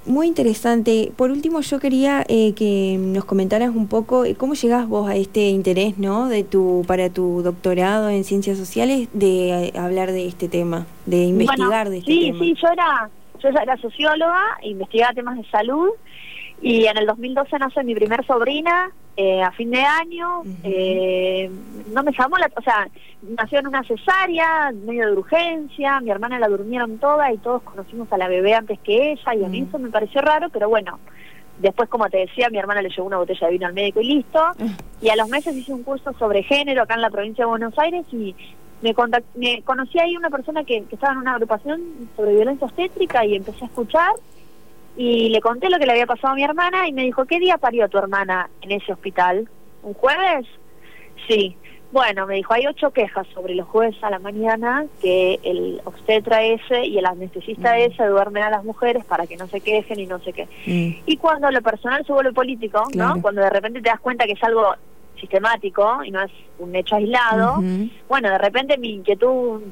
Muy 0.07 0.27
interesante. 0.27 1.13
Por 1.17 1.31
último, 1.31 1.61
yo 1.61 1.79
quería 1.79 2.25
eh, 2.29 2.55
que 2.55 2.97
nos 2.99 3.25
comentaras 3.25 3.69
un 3.69 3.87
poco 3.87 4.25
eh, 4.25 4.35
cómo 4.35 4.55
llegás 4.55 4.89
vos 4.89 5.09
a 5.09 5.17
este 5.17 5.49
interés, 5.49 5.99
¿no? 5.99 6.29
De 6.29 6.43
tu 6.43 6.85
para 6.87 7.11
tu 7.11 7.43
doctorado 7.43 8.09
en 8.09 8.25
ciencias 8.25 8.57
sociales 8.57 9.09
de 9.13 9.69
eh, 9.69 9.73
hablar 9.79 10.11
de 10.13 10.27
este 10.27 10.49
tema, 10.49 10.87
de 11.05 11.25
investigar 11.25 11.91
de 11.91 11.99
este 11.99 12.11
tema. 12.13 12.39
Sí, 12.39 12.55
sí, 12.55 12.55
yo 12.61 12.69
era 12.69 13.11
yo 13.43 13.49
era 13.49 13.77
socióloga, 13.79 14.43
investigaba 14.63 15.13
temas 15.13 15.37
de 15.37 15.45
salud 15.51 15.91
y 16.63 16.87
en 16.87 16.97
el 16.97 17.07
2012 17.07 17.59
nace 17.59 17.85
mi 17.85 17.95
primer 17.95 18.25
sobrina, 18.27 18.91
eh, 19.17 19.43
a 19.43 19.51
fin 19.53 19.71
de 19.71 19.81
año. 19.83 20.43
eh, 20.65 21.51
no 21.93 22.03
me 22.03 22.13
llamó 22.13 22.37
la. 22.39 22.51
O 22.57 22.63
sea, 22.63 22.89
nació 23.23 23.59
en 23.59 23.67
una 23.67 23.83
cesárea, 23.85 24.73
medio 24.73 25.07
de 25.07 25.13
urgencia. 25.13 26.01
Mi 26.01 26.11
hermana 26.11 26.39
la 26.39 26.49
durmieron 26.49 26.99
toda 26.99 27.33
y 27.33 27.39
todos 27.39 27.63
conocimos 27.63 28.13
a 28.13 28.19
la 28.19 28.29
bebé 28.29 28.55
antes 28.55 28.79
que 28.81 29.13
ella. 29.13 29.35
Y 29.35 29.45
a 29.45 29.49
mí 29.49 29.65
eso 29.69 29.79
me 29.79 29.91
pareció 29.91 30.21
raro, 30.21 30.49
pero 30.51 30.69
bueno. 30.69 30.99
Después, 31.59 31.91
como 31.91 32.09
te 32.09 32.17
decía, 32.17 32.49
mi 32.49 32.57
hermana 32.57 32.81
le 32.81 32.89
llevó 32.89 33.07
una 33.07 33.19
botella 33.19 33.47
de 33.47 33.53
vino 33.53 33.67
al 33.67 33.75
médico 33.75 34.01
y 34.01 34.15
listo. 34.15 34.41
Y 35.03 35.11
a 35.11 35.17
los 35.17 35.29
meses 35.29 35.55
hice 35.55 35.75
un 35.75 35.83
curso 35.83 36.11
sobre 36.19 36.43
género 36.43 36.83
acá 36.83 36.95
en 36.95 37.03
la 37.03 37.11
provincia 37.11 37.45
de 37.45 37.51
Buenos 37.51 37.79
Aires 37.79 38.07
y 38.13 38.35
me, 38.81 38.95
me 39.35 39.63
conocí 39.63 39.99
ahí 39.99 40.17
una 40.17 40.31
persona 40.31 40.65
que, 40.65 40.85
que 40.85 40.95
estaba 40.95 41.13
en 41.13 41.19
una 41.19 41.33
agrupación 41.33 41.83
sobre 42.17 42.33
violencia 42.33 42.67
obstétrica 42.67 43.27
y 43.27 43.37
empecé 43.37 43.65
a 43.65 43.67
escuchar 43.67 44.11
y 44.97 45.29
le 45.29 45.41
conté 45.41 45.71
lo 45.71 45.79
que 45.79 45.87
le 45.87 45.93
había 45.93 46.07
pasado 46.07 46.33
a 46.33 46.37
mi 46.37 46.45
hermana 46.45 46.89
y 46.89 46.93
me 46.93 47.03
dijo, 47.03 47.25
¿qué 47.25 47.39
día 47.39 47.59
parió 47.59 47.89
tu 47.89 47.99
hermana 47.99 48.51
en 48.63 48.73
ese 48.73 48.93
hospital? 48.93 49.49
¿Un 49.83 49.95
jueves? 49.95 50.47
Sí. 51.27 51.57
Bueno, 51.93 52.25
me 52.27 52.37
dijo, 52.37 52.55
hay 52.55 52.67
ocho 52.69 52.93
quejas 52.93 53.27
sobre 53.35 53.55
los 53.57 53.67
jueves 53.67 53.97
a 54.03 54.11
la 54.11 54.21
mañana 54.21 54.87
que 55.03 55.41
el 55.43 55.81
obstetra 55.85 56.43
ese 56.45 56.87
y 56.87 56.99
el 56.99 57.07
anestesista 57.07 57.73
mm. 57.73 57.79
ese 57.79 58.07
duermen 58.07 58.45
a 58.45 58.51
las 58.51 58.65
mujeres 58.65 59.05
para 59.05 59.27
que 59.27 59.37
no 59.37 59.49
se 59.49 59.61
quejen 59.61 59.99
y 59.99 60.07
no 60.07 60.21
sé 60.21 60.33
qué. 60.33 60.45
Mm. 60.67 61.03
Y 61.07 61.17
cuando 61.17 61.51
lo 61.51 61.61
personal 61.63 62.05
se 62.07 62.13
vuelve 62.13 62.33
político, 62.33 62.85
¿no? 62.95 63.21
Cuando 63.21 63.41
de 63.41 63.51
repente 63.51 63.83
te 63.83 63.89
das 63.89 63.99
cuenta 63.99 64.25
que 64.25 64.33
es 64.33 64.45
algo 64.45 64.75
sistemático 65.19 66.05
y 66.05 66.13
no 66.13 66.23
es 66.23 66.31
un 66.61 66.75
hecho 66.77 66.95
aislado, 66.95 67.61
bueno, 68.09 68.31
de 68.31 68.39
repente 68.39 68.79
mi 68.79 68.95
inquietud 68.95 69.63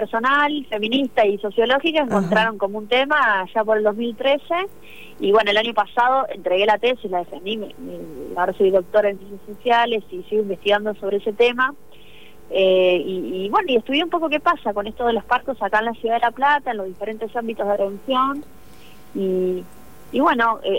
personal, 0.00 0.66
feminista 0.70 1.26
y 1.26 1.38
sociológica 1.38 2.00
encontraron 2.02 2.58
como 2.58 2.78
un 2.78 2.86
tema 2.86 3.46
ya 3.52 3.64
por 3.64 3.78
el 3.78 3.84
2013 3.84 4.44
y 5.20 5.32
bueno, 5.32 5.50
el 5.50 5.56
año 5.56 5.74
pasado 5.74 6.26
entregué 6.32 6.66
la 6.66 6.78
tesis, 6.78 7.10
la 7.10 7.18
defendí, 7.18 7.60
ahora 8.36 8.52
soy 8.52 8.70
doctora 8.70 9.10
en 9.10 9.18
ciencias 9.18 9.40
sociales 9.46 10.04
y 10.10 10.22
sigo 10.24 10.42
investigando 10.42 10.94
sobre 10.94 11.16
ese 11.16 11.32
tema. 11.32 11.74
Eh, 12.50 13.02
y, 13.04 13.48
bueno, 13.50 13.66
y 13.68 13.76
estudié 13.76 14.04
un 14.04 14.10
poco 14.10 14.28
qué 14.28 14.40
pasa 14.40 14.72
con 14.72 14.86
esto 14.86 15.04
de 15.06 15.12
los 15.12 15.24
partos 15.24 15.60
acá 15.60 15.80
en 15.80 15.86
la 15.86 15.92
ciudad 15.94 16.14
de 16.14 16.20
La 16.20 16.30
Plata, 16.30 16.70
en 16.70 16.76
los 16.76 16.86
diferentes 16.86 17.34
ámbitos 17.34 17.66
de 17.66 17.72
atención. 17.72 18.44
Y, 19.14 19.64
y 20.12 20.20
bueno, 20.20 20.60
eh, 20.62 20.78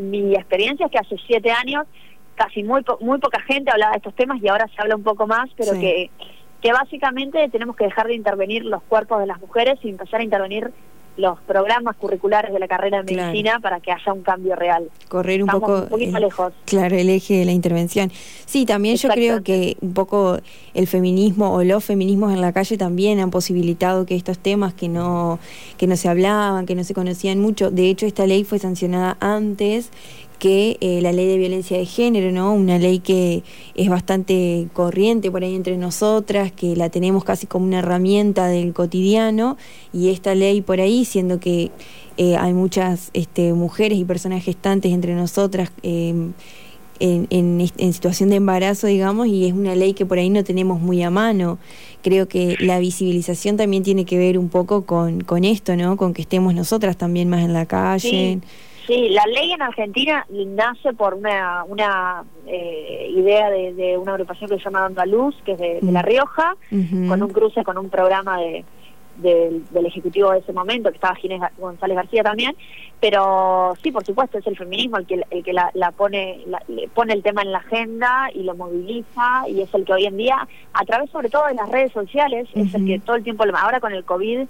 mi 0.00 0.34
experiencia 0.34 0.86
es 0.86 0.92
que 0.92 0.98
hace 0.98 1.16
siete 1.26 1.52
años 1.52 1.86
casi 2.34 2.62
muy, 2.62 2.82
muy 3.00 3.18
poca 3.18 3.40
gente 3.42 3.70
hablaba 3.70 3.92
de 3.92 3.98
estos 3.98 4.14
temas 4.14 4.42
y 4.42 4.48
ahora 4.48 4.66
se 4.74 4.80
habla 4.80 4.96
un 4.96 5.02
poco 5.02 5.26
más, 5.26 5.48
pero 5.56 5.72
que 5.72 6.10
que 6.60 6.72
básicamente 6.72 7.48
tenemos 7.48 7.76
que 7.76 7.84
dejar 7.84 8.06
de 8.06 8.14
intervenir 8.14 8.64
los 8.64 8.82
cuerpos 8.82 9.20
de 9.20 9.26
las 9.26 9.40
mujeres 9.40 9.78
y 9.82 9.88
empezar 9.88 10.20
a 10.20 10.24
intervenir 10.24 10.72
los 11.16 11.38
programas 11.40 11.96
curriculares 11.96 12.52
de 12.52 12.58
la 12.58 12.68
carrera 12.68 13.02
de 13.02 13.14
medicina 13.14 13.60
para 13.60 13.80
que 13.80 13.92
haya 13.92 14.12
un 14.12 14.22
cambio 14.22 14.56
real. 14.56 14.90
Correr 15.08 15.42
un 15.42 15.48
poco 15.48 15.86
un 15.90 16.12
lejos. 16.12 16.52
Claro, 16.64 16.96
el 16.96 17.10
eje 17.10 17.34
de 17.34 17.44
la 17.44 17.52
intervención. 17.52 18.10
Sí, 18.46 18.64
también 18.64 18.96
yo 18.96 19.08
creo 19.10 19.42
que 19.42 19.76
un 19.80 19.92
poco 19.92 20.38
el 20.72 20.86
feminismo 20.86 21.52
o 21.52 21.62
los 21.62 21.84
feminismos 21.84 22.32
en 22.32 22.40
la 22.40 22.52
calle 22.52 22.78
también 22.78 23.20
han 23.20 23.30
posibilitado 23.30 24.06
que 24.06 24.16
estos 24.16 24.38
temas 24.38 24.72
que 24.72 24.88
no 24.88 25.38
que 25.76 25.86
no 25.86 25.96
se 25.96 26.08
hablaban, 26.08 26.66
que 26.66 26.74
no 26.74 26.84
se 26.84 26.94
conocían 26.94 27.40
mucho, 27.40 27.70
de 27.70 27.90
hecho 27.90 28.06
esta 28.06 28.26
ley 28.26 28.44
fue 28.44 28.58
sancionada 28.58 29.16
antes 29.20 29.90
que 30.40 30.78
eh, 30.80 31.00
la 31.02 31.12
ley 31.12 31.28
de 31.28 31.36
violencia 31.36 31.76
de 31.76 31.84
género, 31.84 32.32
¿no? 32.32 32.52
Una 32.54 32.78
ley 32.78 32.98
que 32.98 33.44
es 33.76 33.88
bastante 33.90 34.66
corriente 34.72 35.30
por 35.30 35.44
ahí 35.44 35.54
entre 35.54 35.76
nosotras, 35.76 36.50
que 36.50 36.74
la 36.74 36.88
tenemos 36.88 37.22
casi 37.24 37.46
como 37.46 37.66
una 37.66 37.80
herramienta 37.80 38.48
del 38.48 38.72
cotidiano, 38.72 39.58
y 39.92 40.08
esta 40.08 40.34
ley 40.34 40.62
por 40.62 40.80
ahí, 40.80 41.04
siendo 41.04 41.38
que 41.38 41.70
eh, 42.16 42.36
hay 42.36 42.54
muchas 42.54 43.10
este, 43.12 43.52
mujeres 43.52 43.98
y 43.98 44.04
personas 44.04 44.42
gestantes 44.42 44.92
entre 44.92 45.14
nosotras, 45.14 45.70
em, 45.82 46.32
en, 47.00 47.26
en, 47.30 47.92
situación 47.92 48.30
de 48.30 48.36
embarazo, 48.36 48.86
digamos, 48.86 49.26
y 49.26 49.46
es 49.46 49.52
una 49.52 49.74
ley 49.74 49.94
que 49.94 50.04
por 50.04 50.18
ahí 50.18 50.30
no 50.30 50.42
tenemos 50.42 50.80
muy 50.80 51.02
a 51.02 51.10
mano. 51.10 51.58
Creo 52.02 52.28
que 52.28 52.56
la 52.60 52.78
visibilización 52.78 53.56
también 53.56 53.82
tiene 53.82 54.04
que 54.04 54.18
ver 54.18 54.38
un 54.38 54.48
poco 54.48 54.84
con, 54.84 55.20
con 55.20 55.44
esto, 55.44 55.76
¿no? 55.76 55.96
Con 55.96 56.12
que 56.12 56.22
estemos 56.22 56.54
nosotras 56.54 56.96
también 56.96 57.28
más 57.28 57.42
en 57.44 57.52
la 57.52 57.66
calle. 57.66 58.40
La 59.10 59.24
ley 59.26 59.52
en 59.52 59.62
Argentina 59.62 60.26
nace 60.30 60.92
por 60.92 61.14
una, 61.14 61.64
una 61.64 62.24
eh, 62.46 63.08
idea 63.14 63.50
de, 63.50 63.96
una 63.98 64.12
agrupación 64.12 64.50
que 64.50 64.56
se 64.56 64.64
llama 64.64 64.86
Andaluz, 64.86 65.36
que 65.44 65.52
es 65.52 65.58
de, 65.58 65.78
La 65.82 66.02
Rioja, 66.02 66.56
con 67.08 67.22
un 67.22 67.28
cruce 67.30 67.62
con 67.62 67.78
un 67.78 67.88
programa 67.88 68.38
de, 68.40 68.64
del 69.16 69.86
ejecutivo 69.86 70.30
de 70.32 70.38
ese 70.38 70.52
momento, 70.52 70.90
que 70.90 70.96
estaba 70.96 71.14
Ginés 71.14 71.40
González 71.58 71.96
García 71.96 72.22
también, 72.22 72.56
pero 73.00 73.74
sí, 73.82 73.92
por 73.92 74.04
supuesto, 74.04 74.38
es 74.38 74.46
el 74.46 74.56
feminismo 74.56 74.96
el 74.98 75.06
que, 75.06 75.22
el 75.30 75.44
que 75.44 75.52
la, 75.52 75.70
pone, 75.96 76.40
le 76.68 76.88
pone 76.88 77.12
el 77.12 77.22
tema 77.22 77.42
en 77.42 77.52
la 77.52 77.58
agenda 77.58 78.28
y 78.34 78.42
lo 78.42 78.54
moviliza, 78.54 79.44
y 79.48 79.60
es 79.60 79.72
el 79.74 79.84
que 79.84 79.92
hoy 79.92 80.06
en 80.06 80.16
día, 80.16 80.48
a 80.72 80.84
través 80.84 81.10
sobre 81.10 81.28
todo 81.28 81.46
de 81.46 81.54
las 81.54 81.68
redes 81.68 81.92
sociales, 81.92 82.48
es 82.54 82.74
el 82.74 82.86
que 82.86 82.98
todo 82.98 83.16
el 83.16 83.24
tiempo, 83.24 83.44
ahora 83.54 83.80
con 83.80 83.92
el 83.92 84.04
COVID, 84.04 84.46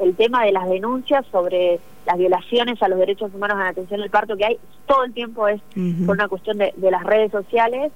el 0.00 0.16
tema 0.16 0.44
de 0.44 0.52
las 0.52 0.68
denuncias 0.68 1.24
sobre 1.30 1.78
las 2.06 2.18
violaciones 2.18 2.82
a 2.82 2.88
los 2.88 2.98
derechos 2.98 3.32
humanos 3.34 3.58
en 3.58 3.66
atención 3.66 4.00
al 4.00 4.10
parto 4.10 4.36
que 4.36 4.46
hay 4.46 4.58
todo 4.86 5.04
el 5.04 5.12
tiempo 5.12 5.46
es 5.46 5.60
por 6.06 6.16
una 6.16 6.28
cuestión 6.28 6.58
de, 6.58 6.72
las 6.90 7.04
redes 7.04 7.30
sociales. 7.30 7.92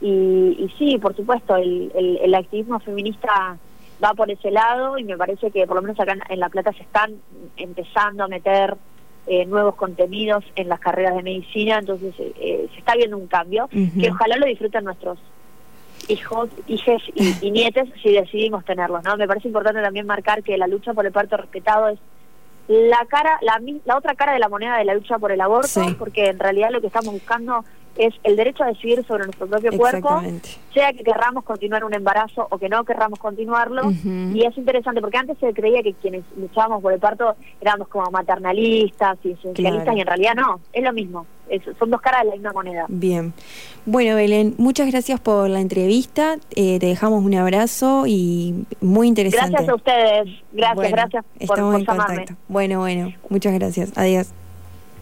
Y, 0.00 0.70
sí, 0.78 0.98
por 0.98 1.14
supuesto, 1.14 1.56
el, 1.56 1.92
el, 2.22 2.34
activismo 2.34 2.80
feminista 2.80 3.58
va 4.02 4.14
por 4.14 4.30
ese 4.30 4.50
lado 4.50 4.96
y 4.96 5.04
me 5.04 5.18
parece 5.18 5.50
que 5.50 5.66
por 5.66 5.76
lo 5.76 5.82
menos 5.82 6.00
acá 6.00 6.16
en, 6.28 6.40
La 6.40 6.48
Plata 6.48 6.72
se 6.72 6.82
están 6.82 7.16
empezando 7.56 8.24
a 8.24 8.28
meter 8.28 8.76
eh, 9.26 9.44
nuevos 9.44 9.74
contenidos 9.74 10.44
en 10.56 10.68
las 10.68 10.80
carreras 10.80 11.14
de 11.16 11.22
medicina, 11.22 11.78
entonces 11.78 12.14
eh, 12.18 12.66
se 12.72 12.78
está 12.78 12.94
viendo 12.94 13.18
un 13.18 13.26
cambio 13.26 13.68
que 13.68 14.10
ojalá 14.10 14.36
lo 14.36 14.46
disfruten 14.46 14.84
nuestros 14.84 15.18
hijos, 16.08 16.50
hijes 16.66 17.02
y, 17.14 17.50
nietes 17.50 17.88
si 18.02 18.12
decidimos 18.12 18.64
tenerlos, 18.64 19.02
¿no? 19.04 19.16
Me 19.16 19.26
parece 19.26 19.48
importante 19.48 19.82
también 19.82 20.06
marcar 20.06 20.42
que 20.42 20.56
la 20.56 20.66
lucha 20.66 20.94
por 20.94 21.06
el 21.06 21.12
parto 21.12 21.36
respetado 21.36 21.88
es 21.88 21.98
la 22.68 23.04
cara, 23.06 23.38
la, 23.42 23.60
la 23.84 23.96
otra 23.96 24.14
cara 24.14 24.32
de 24.32 24.38
la 24.38 24.48
moneda 24.48 24.78
de 24.78 24.84
la 24.84 24.94
lucha 24.94 25.18
por 25.18 25.32
el 25.32 25.40
aborto, 25.40 25.82
porque 25.98 26.26
en 26.26 26.38
realidad 26.38 26.70
lo 26.70 26.80
que 26.80 26.86
estamos 26.86 27.12
buscando 27.12 27.64
es 28.00 28.14
el 28.24 28.36
derecho 28.36 28.64
a 28.64 28.68
decidir 28.68 29.04
sobre 29.06 29.24
nuestro 29.24 29.46
propio 29.46 29.72
cuerpo, 29.76 30.22
sea 30.72 30.92
que 30.92 31.04
querramos 31.04 31.44
continuar 31.44 31.84
un 31.84 31.92
embarazo 31.92 32.46
o 32.50 32.58
que 32.58 32.68
no 32.68 32.84
querramos 32.84 33.18
continuarlo. 33.18 33.90
Y 34.34 34.44
es 34.44 34.56
interesante 34.56 35.00
porque 35.00 35.18
antes 35.18 35.36
se 35.38 35.52
creía 35.52 35.82
que 35.82 35.92
quienes 35.94 36.24
luchábamos 36.36 36.82
por 36.82 36.92
el 36.92 36.98
parto 36.98 37.36
éramos 37.60 37.88
como 37.88 38.10
maternalistas 38.10 39.18
y 39.22 39.32
esencialistas 39.32 39.96
y 39.96 40.00
en 40.00 40.06
realidad 40.06 40.34
no, 40.34 40.60
es 40.72 40.82
lo 40.82 40.92
mismo. 40.92 41.26
son 41.78 41.90
dos 41.90 42.00
caras 42.00 42.22
de 42.22 42.28
la 42.30 42.34
misma 42.34 42.52
moneda. 42.52 42.86
Bien. 42.88 43.34
Bueno, 43.84 44.16
Belén, 44.16 44.54
muchas 44.56 44.90
gracias 44.90 45.20
por 45.20 45.50
la 45.50 45.60
entrevista. 45.60 46.36
Eh, 46.54 46.78
te 46.78 46.86
dejamos 46.86 47.22
un 47.22 47.34
abrazo 47.34 48.04
y 48.06 48.64
muy 48.80 49.08
interesante. 49.08 49.50
Gracias 49.50 49.68
a 49.68 49.74
ustedes. 49.74 50.28
Gracias, 50.52 50.90
gracias 50.90 51.24
por, 51.24 51.42
estamos 51.42 51.74
en 51.74 51.84
Contacto. 51.84 52.34
Bueno, 52.48 52.78
bueno, 52.78 53.12
muchas 53.28 53.52
gracias. 53.52 53.92
Adiós. 53.96 54.32